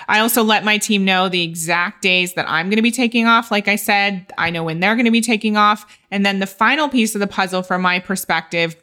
I 0.07 0.21
also 0.21 0.45
let 0.45 0.65
my 0.65 0.79
team 0.79 1.05
know 1.05 1.29
the 1.29 1.43
exact 1.43 2.03
days 2.03 2.35
that 2.35 2.49
I'm 2.49 2.69
going 2.69 2.77
to 2.77 2.83
be 2.83 2.93
taking 2.93 3.27
off. 3.27 3.50
Like 3.50 3.67
I 3.67 3.77
said, 3.77 4.33
I 4.39 4.50
know 4.50 4.62
when 4.62 4.79
they're 4.79 4.95
going 4.95 5.05
to 5.07 5.11
be 5.11 5.21
taking 5.21 5.57
off. 5.57 5.99
And 6.11 6.25
then 6.25 6.39
the 6.39 6.47
final 6.47 6.89
piece 6.89 7.15
of 7.15 7.21
the 7.21 7.27
puzzle 7.27 7.62
from 7.62 7.83
my 7.83 7.99
perspective 7.99 8.77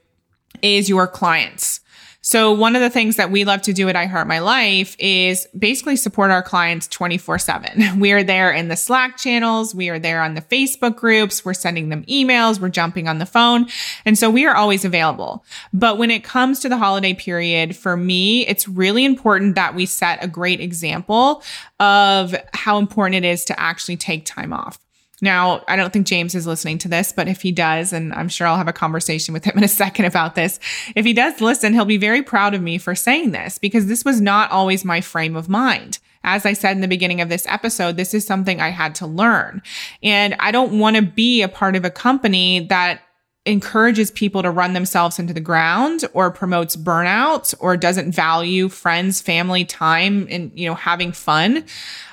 is 0.62 0.90
your 0.90 1.08
clients. 1.08 1.82
So 2.28 2.52
one 2.52 2.76
of 2.76 2.82
the 2.82 2.90
things 2.90 3.16
that 3.16 3.32
we 3.32 3.46
love 3.46 3.62
to 3.62 3.72
do 3.72 3.88
at 3.88 3.96
I 3.96 4.06
Heart 4.06 4.28
My 4.28 4.40
Life 4.40 4.98
is 5.00 5.48
basically 5.58 5.96
support 5.96 6.30
our 6.30 6.44
clients 6.44 6.86
24 6.90 7.40
seven. 7.40 8.00
We 8.02 8.12
are 8.12 8.22
there 8.22 8.52
in 8.52 8.68
the 8.68 8.76
Slack 8.76 9.16
channels. 9.16 9.74
We 9.74 9.88
are 9.88 9.98
there 9.98 10.22
on 10.22 10.34
the 10.34 10.42
Facebook 10.42 10.98
groups. 10.98 11.46
We're 11.46 11.54
sending 11.54 11.88
them 11.88 12.04
emails. 12.04 12.60
We're 12.60 12.68
jumping 12.68 13.08
on 13.08 13.20
the 13.20 13.26
phone. 13.26 13.68
And 14.04 14.18
so 14.18 14.30
we 14.30 14.46
are 14.46 14.58
always 14.58 14.84
available. 14.84 15.46
But 15.72 15.98
when 15.98 16.12
it 16.12 16.26
comes 16.26 16.60
to 16.60 16.70
the 16.70 16.76
holiday 16.76 17.14
period, 17.14 17.78
for 17.78 17.96
me, 17.96 18.46
it's 18.46 18.68
really 18.68 19.06
important 19.06 19.56
that 19.56 19.74
we 19.74 19.86
set 19.86 20.22
a 20.22 20.28
great 20.28 20.60
example 20.60 21.42
of 21.80 22.36
how 22.54 22.78
important 22.78 23.24
it 23.24 23.26
is 23.26 23.46
to 23.46 23.58
actually 23.58 23.96
take 23.96 24.26
time 24.26 24.52
off. 24.52 24.78
Now, 25.22 25.64
I 25.68 25.76
don't 25.76 25.92
think 25.92 26.06
James 26.06 26.36
is 26.36 26.46
listening 26.46 26.78
to 26.80 26.88
this, 26.88 27.12
but 27.12 27.28
if 27.28 27.42
he 27.42 27.52
does, 27.52 27.92
and 27.92 28.14
I'm 28.14 28.30
sure 28.30 28.46
I'll 28.46 28.58
have 28.58 28.68
a 28.68 28.74
conversation 28.74 29.34
with 29.34 29.46
him 29.46 29.58
in 29.58 29.64
a 29.64 29.68
second 29.84 30.06
about 30.06 30.36
this, 30.36 30.60
if 30.96 31.06
he 31.06 31.14
does 31.14 31.42
listen, 31.42 31.74
he'll 31.74 31.86
be 31.86 31.98
very 31.98 32.22
proud 32.22 32.54
of 32.54 32.62
me 32.62 32.78
for 32.78 32.94
saying 32.94 33.32
this 33.32 33.58
because 33.58 33.88
this 33.88 34.06
was 34.06 34.22
not 34.22 34.52
always 34.52 34.86
my 34.86 35.02
frame 35.02 35.36
of 35.36 35.50
mind. 35.50 36.00
As 36.24 36.46
I 36.46 36.54
said 36.54 36.76
in 36.76 36.82
the 36.82 36.88
beginning 36.88 37.22
of 37.22 37.30
this 37.30 37.48
episode, 37.48 37.96
this 37.96 38.14
is 38.14 38.26
something 38.26 38.60
I 38.60 38.70
had 38.70 38.96
to 38.96 39.08
learn. 39.08 39.62
And 40.04 40.36
I 40.40 40.52
don't 40.52 40.78
want 40.78 40.98
to 40.98 41.02
be 41.02 41.42
a 41.42 41.48
part 41.48 41.76
of 41.76 41.86
a 41.86 41.90
company 41.90 42.60
that 42.68 43.02
encourages 43.48 44.12
people 44.12 44.44
to 44.44 44.52
run 44.52 44.74
themselves 44.74 45.18
into 45.18 45.34
the 45.34 45.40
ground 45.40 46.04
or 46.14 46.30
promotes 46.30 46.76
burnout 46.76 47.54
or 47.60 47.78
doesn't 47.78 48.14
value 48.14 48.70
friends, 48.70 49.22
family, 49.22 49.66
time 49.66 50.28
and 50.30 50.52
you 50.54 50.68
know 50.68 50.76
having 50.76 51.12
fun. 51.12 51.66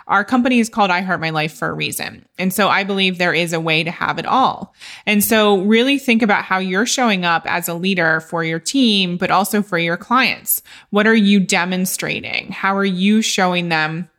Our 0.07 0.23
company 0.23 0.61
is 0.61 0.69
called 0.69 0.91
I 0.91 1.01
Heart 1.01 1.21
My 1.21 1.31
Life 1.31 1.55
for 1.55 1.69
a 1.69 1.73
reason. 1.73 2.27
And 2.39 2.53
so 2.53 2.69
I 2.69 2.85
believe 2.85 3.17
there 3.17 3.33
is 3.33 3.55
a 3.55 3.61
way 3.61 3.83
to 3.83 3.91
have 3.91 4.19
it 4.19 4.27
all. 4.27 4.75
And 5.07 5.25
so 5.25 5.63
really 5.63 5.99
think 5.99 6.21
about 6.21 6.45
how 6.45 6.59
you're 6.59 6.85
showing 6.85 7.25
up 7.25 7.47
as 7.47 7.69
a 7.69 7.75
leader 7.75 8.21
for 8.21 8.45
your 8.45 8.61
team, 8.61 9.17
but 9.17 9.31
also 9.31 9.63
for 9.63 9.79
your 9.79 9.97
clients. 9.97 10.63
What 10.91 11.07
are 11.07 11.15
you 11.15 11.41
demonstrating? 11.41 12.53
How 12.53 12.77
are 12.77 12.85
you 12.85 13.23
showing 13.23 13.71
them 13.71 14.11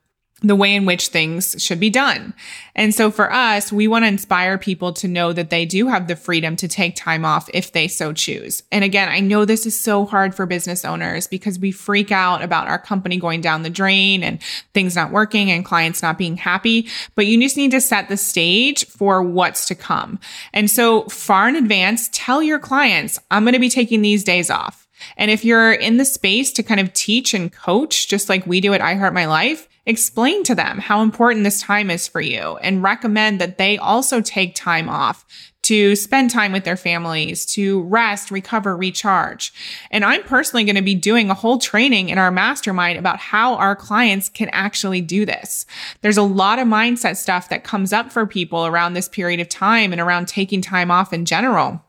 the 0.48 0.56
way 0.56 0.76
in 0.76 0.86
which 0.86 1.08
things 1.08 1.56
should 1.58 1.80
be 1.80 1.90
done. 1.90 2.34
And 2.76 2.94
so 2.94 3.10
for 3.10 3.32
us, 3.32 3.72
we 3.72 3.88
want 3.88 4.04
to 4.04 4.10
inspire 4.10 4.58
people 4.58 4.92
to 4.94 5.08
know 5.08 5.32
that 5.34 5.50
they 5.50 5.66
do 5.66 5.88
have 5.88 6.08
the 6.08 6.16
freedom 6.16 6.56
to 6.58 6.68
take 6.68 6.96
time 6.96 7.24
off 7.24 7.50
if 7.54 7.72
they 7.72 7.88
so 7.88 8.12
choose. 8.12 8.64
And 8.72 8.84
again, 8.84 9.08
I 9.08 9.22
know 9.22 9.46
this 9.46 9.66
is 9.66 9.80
so 9.80 10.06
hard 10.06 10.36
for 10.36 10.46
business 10.46 10.84
owners 10.84 11.28
because 11.28 11.58
we 11.58 11.72
freak 11.72 12.12
out 12.12 12.42
about 12.42 12.68
our 12.68 12.80
company 12.80 13.18
going 13.18 13.42
down 13.42 13.64
the 13.64 13.70
drain 13.70 14.24
and 14.24 14.42
things 14.74 14.96
not 14.96 15.12
working 15.12 15.52
and 15.52 15.64
clients 15.64 16.02
not 16.02 16.18
being 16.18 16.38
happy, 16.38 16.88
but 17.16 17.28
you 17.28 17.40
just 17.42 17.58
need 17.58 17.72
to 17.72 17.82
set 17.82 18.10
the 18.10 18.18
stage 18.18 18.86
for 18.88 19.22
what's 19.22 19.66
to 19.68 19.76
come. 19.76 20.20
And 20.54 20.70
so 20.70 21.04
far 21.04 21.48
in 21.48 21.56
advance, 21.56 22.10
tell 22.12 22.44
your 22.44 22.60
clients, 22.60 23.20
I'm 23.32 23.44
going 23.44 23.54
to 23.54 23.60
be 23.60 23.70
taking 23.70 24.02
these 24.02 24.24
days 24.24 24.50
off. 24.50 24.86
And 25.18 25.32
if 25.32 25.46
you're 25.46 25.74
in 25.74 25.98
the 25.98 26.06
space 26.06 26.52
to 26.54 26.64
kind 26.64 26.80
of 26.80 26.94
teach 26.94 27.34
and 27.34 27.52
coach, 27.52 28.08
just 28.08 28.30
like 28.30 28.46
we 28.48 28.62
do 28.62 28.74
at 28.74 28.82
I 28.82 28.96
Heart 28.96 29.14
My 29.14 29.26
Life, 29.26 29.68
explain 29.86 30.44
to 30.44 30.56
them 30.56 30.80
how 30.80 31.02
important 31.02 31.44
this 31.44 31.62
time 31.62 31.92
is 31.92 32.08
for 32.08 32.22
you 32.22 32.58
and 32.58 32.84
recommend 32.84 33.40
that 33.40 33.58
they 33.58 33.78
also 33.78 34.22
take 34.22 34.56
time 34.56 34.90
off 34.90 35.26
to 35.66 35.96
spend 35.96 36.30
time 36.30 36.52
with 36.52 36.64
their 36.64 36.78
families, 36.78 37.44
to 37.44 37.82
rest, 37.84 38.30
recover, 38.30 38.78
recharge. 38.78 39.52
And 39.90 40.06
I'm 40.06 40.22
personally 40.22 40.64
going 40.64 40.76
to 40.76 40.84
be 40.84 40.94
doing 40.94 41.32
a 41.32 41.34
whole 41.34 41.58
training 41.58 42.10
in 42.10 42.20
our 42.20 42.30
mastermind 42.30 43.00
about 43.00 43.18
how 43.18 43.56
our 43.56 43.76
clients 43.76 44.30
can 44.30 44.48
actually 44.50 45.02
do 45.02 45.26
this. 45.26 45.66
There's 46.02 46.18
a 46.18 46.24
lot 46.24 46.60
of 46.60 46.68
mindset 46.68 47.18
stuff 47.18 47.50
that 47.50 47.64
comes 47.64 47.92
up 47.92 48.12
for 48.12 48.28
people 48.28 48.68
around 48.68 48.94
this 48.94 49.10
period 49.10 49.40
of 49.40 49.50
time 49.50 49.92
and 49.92 50.00
around 50.00 50.28
taking 50.28 50.62
time 50.62 50.92
off 50.92 51.12
in 51.12 51.26
general. 51.26 51.84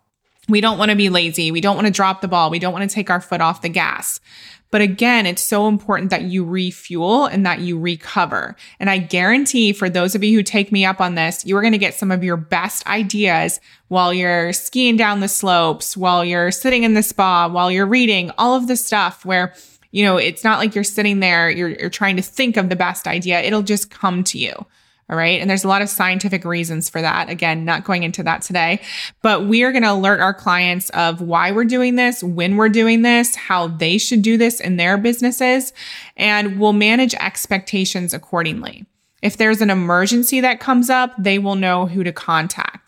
We 0.48 0.62
don't 0.62 0.78
want 0.78 0.90
to 0.90 0.96
be 0.96 1.10
lazy. 1.10 1.50
We 1.50 1.60
don't 1.60 1.76
want 1.76 1.86
to 1.86 1.92
drop 1.92 2.22
the 2.22 2.28
ball. 2.28 2.50
We 2.50 2.58
don't 2.58 2.72
want 2.72 2.88
to 2.88 2.94
take 2.94 3.10
our 3.10 3.20
foot 3.20 3.42
off 3.42 3.62
the 3.62 3.68
gas. 3.68 4.20
But 4.70 4.80
again, 4.80 5.26
it's 5.26 5.42
so 5.42 5.68
important 5.68 6.10
that 6.10 6.22
you 6.22 6.44
refuel 6.44 7.26
and 7.26 7.46
that 7.46 7.60
you 7.60 7.78
recover. 7.78 8.56
And 8.80 8.90
I 8.90 8.98
guarantee 8.98 9.72
for 9.72 9.88
those 9.88 10.14
of 10.14 10.24
you 10.24 10.36
who 10.36 10.42
take 10.42 10.72
me 10.72 10.84
up 10.84 11.00
on 11.00 11.14
this, 11.14 11.46
you 11.46 11.56
are 11.56 11.62
going 11.62 11.72
to 11.72 11.78
get 11.78 11.94
some 11.94 12.10
of 12.10 12.24
your 12.24 12.36
best 12.36 12.86
ideas 12.86 13.60
while 13.88 14.12
you're 14.12 14.52
skiing 14.52 14.96
down 14.96 15.20
the 15.20 15.28
slopes, 15.28 15.96
while 15.96 16.24
you're 16.24 16.50
sitting 16.50 16.82
in 16.82 16.94
the 16.94 17.02
spa, 17.02 17.48
while 17.48 17.70
you're 17.70 17.86
reading, 17.86 18.30
all 18.38 18.54
of 18.54 18.66
the 18.66 18.76
stuff 18.76 19.24
where 19.24 19.54
you 19.92 20.04
know, 20.04 20.18
it's 20.18 20.44
not 20.44 20.58
like 20.58 20.74
you're 20.74 20.84
sitting 20.84 21.20
there, 21.20 21.48
you're, 21.48 21.70
you're 21.70 21.88
trying 21.88 22.16
to 22.16 22.22
think 22.22 22.58
of 22.58 22.68
the 22.68 22.76
best 22.76 23.06
idea. 23.06 23.40
It'll 23.40 23.62
just 23.62 23.90
come 23.90 24.24
to 24.24 24.38
you. 24.38 24.66
All 25.08 25.16
right. 25.16 25.40
And 25.40 25.48
there's 25.48 25.64
a 25.64 25.68
lot 25.68 25.82
of 25.82 25.88
scientific 25.88 26.44
reasons 26.44 26.88
for 26.88 27.00
that. 27.00 27.28
Again, 27.28 27.64
not 27.64 27.84
going 27.84 28.02
into 28.02 28.22
that 28.24 28.42
today, 28.42 28.80
but 29.22 29.46
we 29.46 29.62
are 29.62 29.72
going 29.72 29.82
to 29.84 29.92
alert 29.92 30.20
our 30.20 30.34
clients 30.34 30.90
of 30.90 31.20
why 31.20 31.52
we're 31.52 31.64
doing 31.64 31.94
this, 31.94 32.22
when 32.22 32.56
we're 32.56 32.68
doing 32.68 33.02
this, 33.02 33.34
how 33.36 33.68
they 33.68 33.98
should 33.98 34.22
do 34.22 34.36
this 34.36 34.60
in 34.60 34.76
their 34.76 34.98
businesses, 34.98 35.72
and 36.16 36.58
we'll 36.58 36.72
manage 36.72 37.14
expectations 37.14 38.12
accordingly. 38.12 38.84
If 39.22 39.36
there's 39.36 39.60
an 39.60 39.70
emergency 39.70 40.40
that 40.40 40.60
comes 40.60 40.88
up, 40.88 41.12
they 41.18 41.38
will 41.38 41.56
know 41.56 41.86
who 41.86 42.04
to 42.04 42.12
contact. 42.12 42.85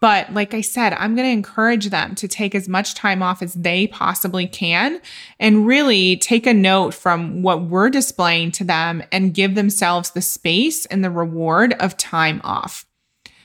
But 0.00 0.32
like 0.32 0.54
I 0.54 0.62
said, 0.62 0.94
I'm 0.94 1.14
going 1.14 1.28
to 1.28 1.32
encourage 1.32 1.90
them 1.90 2.14
to 2.16 2.26
take 2.26 2.54
as 2.54 2.68
much 2.68 2.94
time 2.94 3.22
off 3.22 3.42
as 3.42 3.52
they 3.52 3.86
possibly 3.86 4.46
can 4.46 5.00
and 5.38 5.66
really 5.66 6.16
take 6.16 6.46
a 6.46 6.54
note 6.54 6.94
from 6.94 7.42
what 7.42 7.62
we're 7.64 7.90
displaying 7.90 8.50
to 8.52 8.64
them 8.64 9.02
and 9.12 9.34
give 9.34 9.54
themselves 9.54 10.10
the 10.10 10.22
space 10.22 10.86
and 10.86 11.04
the 11.04 11.10
reward 11.10 11.74
of 11.74 11.98
time 11.98 12.40
off. 12.44 12.86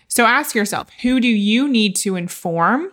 So 0.08 0.26
ask 0.26 0.56
yourself, 0.56 0.90
who 1.02 1.20
do 1.20 1.28
you 1.28 1.68
need 1.68 1.98
to 1.98 2.16
inform 2.16 2.90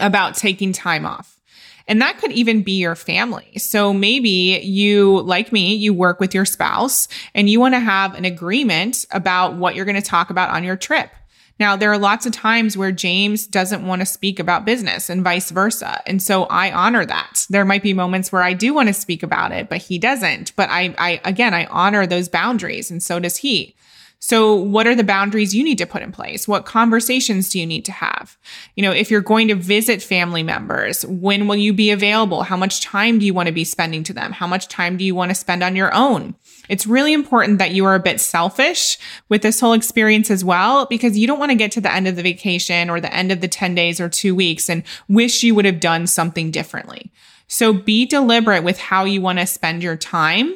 about 0.00 0.34
taking 0.34 0.72
time 0.72 1.06
off? 1.06 1.40
And 1.86 2.02
that 2.02 2.18
could 2.18 2.32
even 2.32 2.62
be 2.62 2.72
your 2.72 2.96
family. 2.96 3.58
So 3.58 3.94
maybe 3.94 4.60
you, 4.62 5.20
like 5.20 5.52
me, 5.52 5.74
you 5.74 5.94
work 5.94 6.18
with 6.18 6.34
your 6.34 6.44
spouse 6.44 7.06
and 7.32 7.48
you 7.48 7.60
want 7.60 7.74
to 7.74 7.80
have 7.80 8.14
an 8.14 8.24
agreement 8.24 9.06
about 9.12 9.54
what 9.54 9.74
you're 9.74 9.86
going 9.86 9.94
to 9.94 10.02
talk 10.02 10.30
about 10.30 10.50
on 10.50 10.64
your 10.64 10.76
trip. 10.76 11.10
Now, 11.58 11.76
there 11.76 11.90
are 11.90 11.98
lots 11.98 12.24
of 12.24 12.32
times 12.32 12.76
where 12.76 12.92
James 12.92 13.46
doesn't 13.46 13.86
want 13.86 14.00
to 14.00 14.06
speak 14.06 14.38
about 14.38 14.64
business 14.64 15.10
and 15.10 15.24
vice 15.24 15.50
versa. 15.50 16.00
And 16.06 16.22
so 16.22 16.44
I 16.44 16.72
honor 16.72 17.04
that. 17.04 17.46
There 17.50 17.64
might 17.64 17.82
be 17.82 17.92
moments 17.92 18.30
where 18.30 18.42
I 18.42 18.52
do 18.52 18.72
want 18.72 18.88
to 18.88 18.94
speak 18.94 19.22
about 19.22 19.52
it, 19.52 19.68
but 19.68 19.78
he 19.78 19.98
doesn't. 19.98 20.54
But 20.56 20.70
I, 20.70 20.94
I, 20.98 21.20
again, 21.24 21.54
I 21.54 21.66
honor 21.66 22.06
those 22.06 22.28
boundaries 22.28 22.90
and 22.90 23.02
so 23.02 23.18
does 23.18 23.38
he. 23.38 23.74
So, 24.20 24.54
what 24.54 24.88
are 24.88 24.96
the 24.96 25.04
boundaries 25.04 25.54
you 25.54 25.62
need 25.62 25.78
to 25.78 25.86
put 25.86 26.02
in 26.02 26.10
place? 26.10 26.48
What 26.48 26.64
conversations 26.64 27.50
do 27.50 27.60
you 27.60 27.66
need 27.66 27.84
to 27.84 27.92
have? 27.92 28.36
You 28.74 28.82
know, 28.82 28.90
if 28.90 29.12
you're 29.12 29.20
going 29.20 29.46
to 29.46 29.54
visit 29.54 30.02
family 30.02 30.42
members, 30.42 31.06
when 31.06 31.46
will 31.46 31.56
you 31.56 31.72
be 31.72 31.92
available? 31.92 32.42
How 32.42 32.56
much 32.56 32.80
time 32.80 33.20
do 33.20 33.26
you 33.26 33.32
want 33.32 33.46
to 33.46 33.52
be 33.52 33.62
spending 33.62 34.02
to 34.04 34.12
them? 34.12 34.32
How 34.32 34.48
much 34.48 34.66
time 34.66 34.96
do 34.96 35.04
you 35.04 35.14
want 35.14 35.30
to 35.30 35.36
spend 35.36 35.62
on 35.62 35.76
your 35.76 35.94
own? 35.94 36.34
It's 36.68 36.86
really 36.86 37.12
important 37.12 37.58
that 37.58 37.72
you 37.72 37.84
are 37.84 37.94
a 37.94 38.00
bit 38.00 38.20
selfish 38.20 38.98
with 39.28 39.42
this 39.42 39.60
whole 39.60 39.72
experience 39.72 40.30
as 40.30 40.44
well, 40.44 40.86
because 40.86 41.18
you 41.18 41.26
don't 41.26 41.38
want 41.38 41.50
to 41.50 41.56
get 41.56 41.72
to 41.72 41.80
the 41.80 41.92
end 41.92 42.08
of 42.08 42.16
the 42.16 42.22
vacation 42.22 42.90
or 42.90 43.00
the 43.00 43.14
end 43.14 43.32
of 43.32 43.40
the 43.40 43.48
10 43.48 43.74
days 43.74 44.00
or 44.00 44.08
two 44.08 44.34
weeks 44.34 44.68
and 44.68 44.82
wish 45.08 45.42
you 45.42 45.54
would 45.54 45.64
have 45.64 45.80
done 45.80 46.06
something 46.06 46.50
differently. 46.50 47.10
So 47.46 47.72
be 47.72 48.04
deliberate 48.06 48.62
with 48.62 48.78
how 48.78 49.04
you 49.04 49.20
want 49.20 49.38
to 49.38 49.46
spend 49.46 49.82
your 49.82 49.96
time 49.96 50.54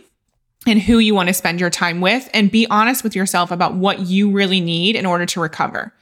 and 0.66 0.80
who 0.80 0.98
you 0.98 1.14
want 1.14 1.28
to 1.28 1.34
spend 1.34 1.58
your 1.58 1.70
time 1.70 2.00
with 2.00 2.28
and 2.32 2.50
be 2.50 2.66
honest 2.68 3.02
with 3.02 3.16
yourself 3.16 3.50
about 3.50 3.74
what 3.74 4.00
you 4.00 4.30
really 4.30 4.60
need 4.60 4.94
in 4.94 5.06
order 5.06 5.26
to 5.26 5.40
recover. 5.40 5.92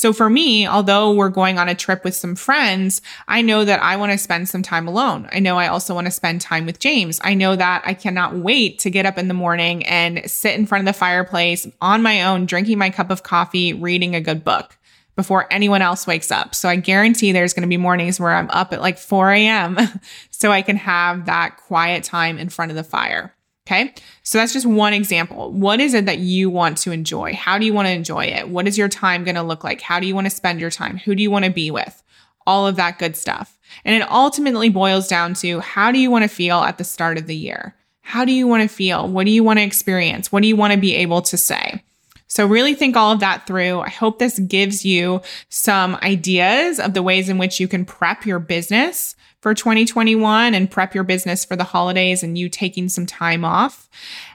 So 0.00 0.14
for 0.14 0.30
me, 0.30 0.66
although 0.66 1.12
we're 1.12 1.28
going 1.28 1.58
on 1.58 1.68
a 1.68 1.74
trip 1.74 2.04
with 2.04 2.14
some 2.14 2.34
friends, 2.34 3.02
I 3.28 3.42
know 3.42 3.66
that 3.66 3.82
I 3.82 3.98
want 3.98 4.12
to 4.12 4.16
spend 4.16 4.48
some 4.48 4.62
time 4.62 4.88
alone. 4.88 5.28
I 5.30 5.40
know 5.40 5.58
I 5.58 5.68
also 5.68 5.94
want 5.94 6.06
to 6.06 6.10
spend 6.10 6.40
time 6.40 6.64
with 6.64 6.78
James. 6.78 7.20
I 7.22 7.34
know 7.34 7.54
that 7.54 7.82
I 7.84 7.92
cannot 7.92 8.34
wait 8.34 8.78
to 8.78 8.88
get 8.88 9.04
up 9.04 9.18
in 9.18 9.28
the 9.28 9.34
morning 9.34 9.84
and 9.84 10.22
sit 10.24 10.58
in 10.58 10.64
front 10.64 10.80
of 10.80 10.86
the 10.86 10.98
fireplace 10.98 11.66
on 11.82 12.02
my 12.02 12.22
own, 12.22 12.46
drinking 12.46 12.78
my 12.78 12.88
cup 12.88 13.10
of 13.10 13.24
coffee, 13.24 13.74
reading 13.74 14.14
a 14.14 14.22
good 14.22 14.42
book 14.42 14.78
before 15.16 15.46
anyone 15.52 15.82
else 15.82 16.06
wakes 16.06 16.30
up. 16.30 16.54
So 16.54 16.66
I 16.66 16.76
guarantee 16.76 17.32
there's 17.32 17.52
going 17.52 17.64
to 17.64 17.68
be 17.68 17.76
mornings 17.76 18.18
where 18.18 18.32
I'm 18.32 18.48
up 18.48 18.72
at 18.72 18.80
like 18.80 18.96
4 18.96 19.32
a.m. 19.32 19.76
so 20.30 20.50
I 20.50 20.62
can 20.62 20.76
have 20.76 21.26
that 21.26 21.58
quiet 21.58 22.04
time 22.04 22.38
in 22.38 22.48
front 22.48 22.70
of 22.70 22.76
the 22.76 22.84
fire. 22.84 23.34
Okay. 23.70 23.94
So 24.24 24.38
that's 24.38 24.52
just 24.52 24.66
one 24.66 24.92
example. 24.92 25.52
What 25.52 25.78
is 25.78 25.94
it 25.94 26.06
that 26.06 26.18
you 26.18 26.50
want 26.50 26.76
to 26.78 26.90
enjoy? 26.90 27.34
How 27.34 27.56
do 27.56 27.64
you 27.64 27.72
want 27.72 27.86
to 27.86 27.92
enjoy 27.92 28.24
it? 28.24 28.48
What 28.48 28.66
is 28.66 28.76
your 28.76 28.88
time 28.88 29.22
going 29.22 29.36
to 29.36 29.44
look 29.44 29.62
like? 29.62 29.80
How 29.80 30.00
do 30.00 30.08
you 30.08 30.14
want 30.16 30.26
to 30.26 30.30
spend 30.30 30.60
your 30.60 30.70
time? 30.70 30.96
Who 30.96 31.14
do 31.14 31.22
you 31.22 31.30
want 31.30 31.44
to 31.44 31.52
be 31.52 31.70
with? 31.70 32.02
All 32.48 32.66
of 32.66 32.74
that 32.76 32.98
good 32.98 33.14
stuff. 33.14 33.56
And 33.84 33.94
it 33.94 34.10
ultimately 34.10 34.70
boils 34.70 35.06
down 35.06 35.34
to 35.34 35.60
how 35.60 35.92
do 35.92 36.00
you 36.00 36.10
want 36.10 36.24
to 36.24 36.28
feel 36.28 36.58
at 36.58 36.78
the 36.78 36.84
start 36.84 37.16
of 37.16 37.28
the 37.28 37.36
year? 37.36 37.76
How 38.00 38.24
do 38.24 38.32
you 38.32 38.48
want 38.48 38.68
to 38.68 38.68
feel? 38.68 39.06
What 39.06 39.24
do 39.24 39.30
you 39.30 39.44
want 39.44 39.60
to 39.60 39.64
experience? 39.64 40.32
What 40.32 40.42
do 40.42 40.48
you 40.48 40.56
want 40.56 40.72
to 40.72 40.80
be 40.80 40.96
able 40.96 41.22
to 41.22 41.36
say? 41.36 41.84
So 42.26 42.46
really 42.46 42.74
think 42.74 42.96
all 42.96 43.12
of 43.12 43.20
that 43.20 43.46
through. 43.46 43.80
I 43.80 43.88
hope 43.88 44.18
this 44.18 44.40
gives 44.40 44.84
you 44.84 45.20
some 45.48 45.94
ideas 46.02 46.80
of 46.80 46.94
the 46.94 47.04
ways 47.04 47.28
in 47.28 47.38
which 47.38 47.60
you 47.60 47.68
can 47.68 47.84
prep 47.84 48.26
your 48.26 48.40
business 48.40 49.14
for 49.40 49.54
2021 49.54 50.54
and 50.54 50.70
prep 50.70 50.94
your 50.94 51.04
business 51.04 51.44
for 51.44 51.56
the 51.56 51.64
holidays 51.64 52.22
and 52.22 52.36
you 52.36 52.48
taking 52.48 52.88
some 52.88 53.06
time 53.06 53.44
off. 53.44 53.88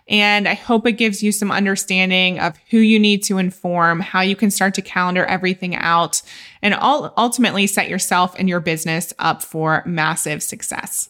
And 0.08 0.48
I 0.48 0.54
hope 0.54 0.86
it 0.86 0.94
gives 0.94 1.24
you 1.24 1.32
some 1.32 1.52
understanding 1.52 2.40
of 2.40 2.58
who 2.70 2.78
you 2.78 3.00
need 3.00 3.24
to 3.24 3.38
inform, 3.38 4.00
how 4.00 4.22
you 4.22 4.36
can 4.36 4.52
start 4.52 4.74
to 4.76 4.82
calendar 4.82 5.26
everything 5.26 5.76
out, 5.76 6.22
and 6.62 6.74
all, 6.74 7.14
ultimately 7.18 7.68
set 7.68 7.90
yourself 7.90 8.36
and 8.38 8.50
your 8.50 8.60
business 8.60 9.14
up 9.20 9.42
for 9.42 9.84
massive 9.86 10.44
success. 10.44 11.10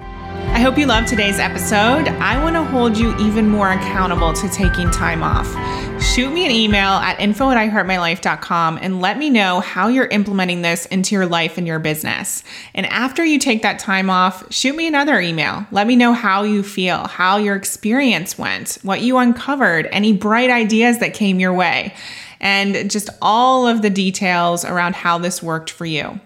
I 0.00 0.60
hope 0.60 0.76
you 0.76 0.86
loved 0.86 1.06
today's 1.06 1.38
episode. 1.38 2.08
I 2.08 2.42
want 2.42 2.56
to 2.56 2.64
hold 2.64 2.96
you 2.96 3.16
even 3.18 3.48
more 3.48 3.70
accountable 3.70 4.32
to 4.32 4.48
taking 4.48 4.90
time 4.90 5.22
off. 5.22 5.46
Shoot 6.00 6.32
me 6.32 6.44
an 6.44 6.50
email 6.50 6.94
at 6.94 7.20
info 7.20 7.50
at 7.50 7.56
iheartmylife.com 7.56 8.78
and 8.82 9.00
let 9.00 9.18
me 9.18 9.30
know 9.30 9.60
how 9.60 9.88
you're 9.88 10.06
implementing 10.06 10.62
this 10.62 10.86
into 10.86 11.14
your 11.14 11.26
life 11.26 11.58
and 11.58 11.66
your 11.66 11.78
business. 11.78 12.42
And 12.74 12.86
after 12.86 13.24
you 13.24 13.38
take 13.38 13.62
that 13.62 13.78
time 13.78 14.10
off, 14.10 14.52
shoot 14.52 14.74
me 14.74 14.88
another 14.88 15.20
email. 15.20 15.66
Let 15.70 15.86
me 15.86 15.96
know 15.96 16.12
how 16.12 16.42
you 16.42 16.62
feel, 16.62 17.06
how 17.06 17.36
your 17.36 17.54
experience 17.54 18.36
went, 18.36 18.78
what 18.82 19.00
you 19.00 19.18
uncovered, 19.18 19.86
any 19.92 20.12
bright 20.12 20.50
ideas 20.50 20.98
that 20.98 21.14
came 21.14 21.38
your 21.38 21.52
way, 21.52 21.94
and 22.40 22.90
just 22.90 23.10
all 23.22 23.68
of 23.68 23.82
the 23.82 23.90
details 23.90 24.64
around 24.64 24.94
how 24.94 25.18
this 25.18 25.42
worked 25.42 25.70
for 25.70 25.86
you. 25.86 26.20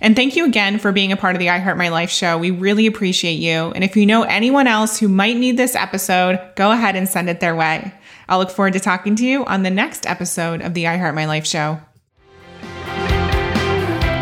And 0.00 0.14
thank 0.14 0.36
you 0.36 0.44
again 0.44 0.78
for 0.78 0.92
being 0.92 1.12
a 1.12 1.16
part 1.16 1.34
of 1.34 1.40
the 1.40 1.50
I 1.50 1.58
Heart 1.58 1.78
My 1.78 1.88
Life 1.88 2.10
show. 2.10 2.38
We 2.38 2.50
really 2.50 2.86
appreciate 2.86 3.34
you. 3.40 3.72
And 3.72 3.82
if 3.82 3.96
you 3.96 4.06
know 4.06 4.22
anyone 4.22 4.66
else 4.66 4.98
who 4.98 5.08
might 5.08 5.36
need 5.36 5.56
this 5.56 5.74
episode, 5.74 6.40
go 6.56 6.70
ahead 6.72 6.96
and 6.96 7.08
send 7.08 7.28
it 7.28 7.40
their 7.40 7.56
way. 7.56 7.92
I'll 8.28 8.38
look 8.38 8.50
forward 8.50 8.72
to 8.74 8.80
talking 8.80 9.16
to 9.16 9.24
you 9.24 9.44
on 9.44 9.62
the 9.62 9.70
next 9.70 10.06
episode 10.06 10.62
of 10.62 10.74
the 10.74 10.86
I 10.86 10.96
Heart 10.96 11.14
My 11.14 11.26
Life 11.26 11.46
show. 11.46 11.80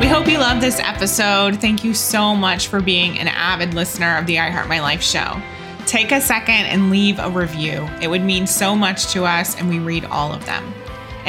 We 0.00 0.06
hope 0.06 0.26
you 0.28 0.38
loved 0.38 0.62
this 0.62 0.80
episode. 0.80 1.60
Thank 1.60 1.84
you 1.84 1.92
so 1.92 2.34
much 2.34 2.68
for 2.68 2.80
being 2.80 3.18
an 3.18 3.28
avid 3.28 3.74
listener 3.74 4.16
of 4.16 4.26
the 4.26 4.38
I 4.38 4.48
Heart 4.48 4.68
My 4.68 4.80
Life 4.80 5.02
show. 5.02 5.40
Take 5.86 6.12
a 6.12 6.20
second 6.20 6.66
and 6.66 6.90
leave 6.90 7.18
a 7.18 7.28
review. 7.28 7.86
It 8.00 8.08
would 8.08 8.22
mean 8.22 8.46
so 8.46 8.74
much 8.74 9.12
to 9.12 9.24
us, 9.24 9.56
and 9.56 9.68
we 9.68 9.78
read 9.78 10.04
all 10.06 10.32
of 10.32 10.46
them. 10.46 10.72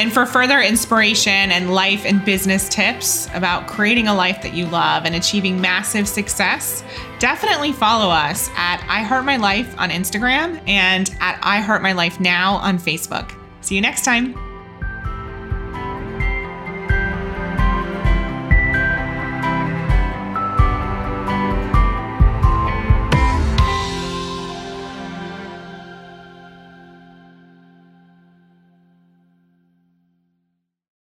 And 0.02 0.12
for 0.12 0.26
further 0.26 0.60
inspiration 0.60 1.52
and 1.52 1.76
life 1.76 2.08
and 2.08 2.26
business 2.26 2.68
tips 2.68 3.28
about 3.36 3.68
creating 3.68 4.08
a 4.08 4.16
life 4.16 4.42
that 4.42 4.56
you 4.56 4.66
love 4.66 5.06
and 5.06 5.14
achieving 5.14 5.62
massive 5.62 6.08
success, 6.08 6.84
definitely 7.20 7.72
follow 7.72 8.10
us 8.10 8.50
at 8.56 8.84
I 8.90 9.04
Heart 9.04 9.26
My 9.26 9.38
Life 9.38 9.76
on 9.78 9.92
Instagram 9.92 10.60
and 10.68 11.08
at 11.20 11.40
I 11.44 11.60
Heart 11.60 11.84
My 11.84 11.92
Life 11.92 12.20
Now 12.20 12.56
on 12.56 12.80
Facebook. 12.80 13.32
See 13.62 13.76
you 13.76 13.82
next 13.82 14.04
time. 14.04 14.41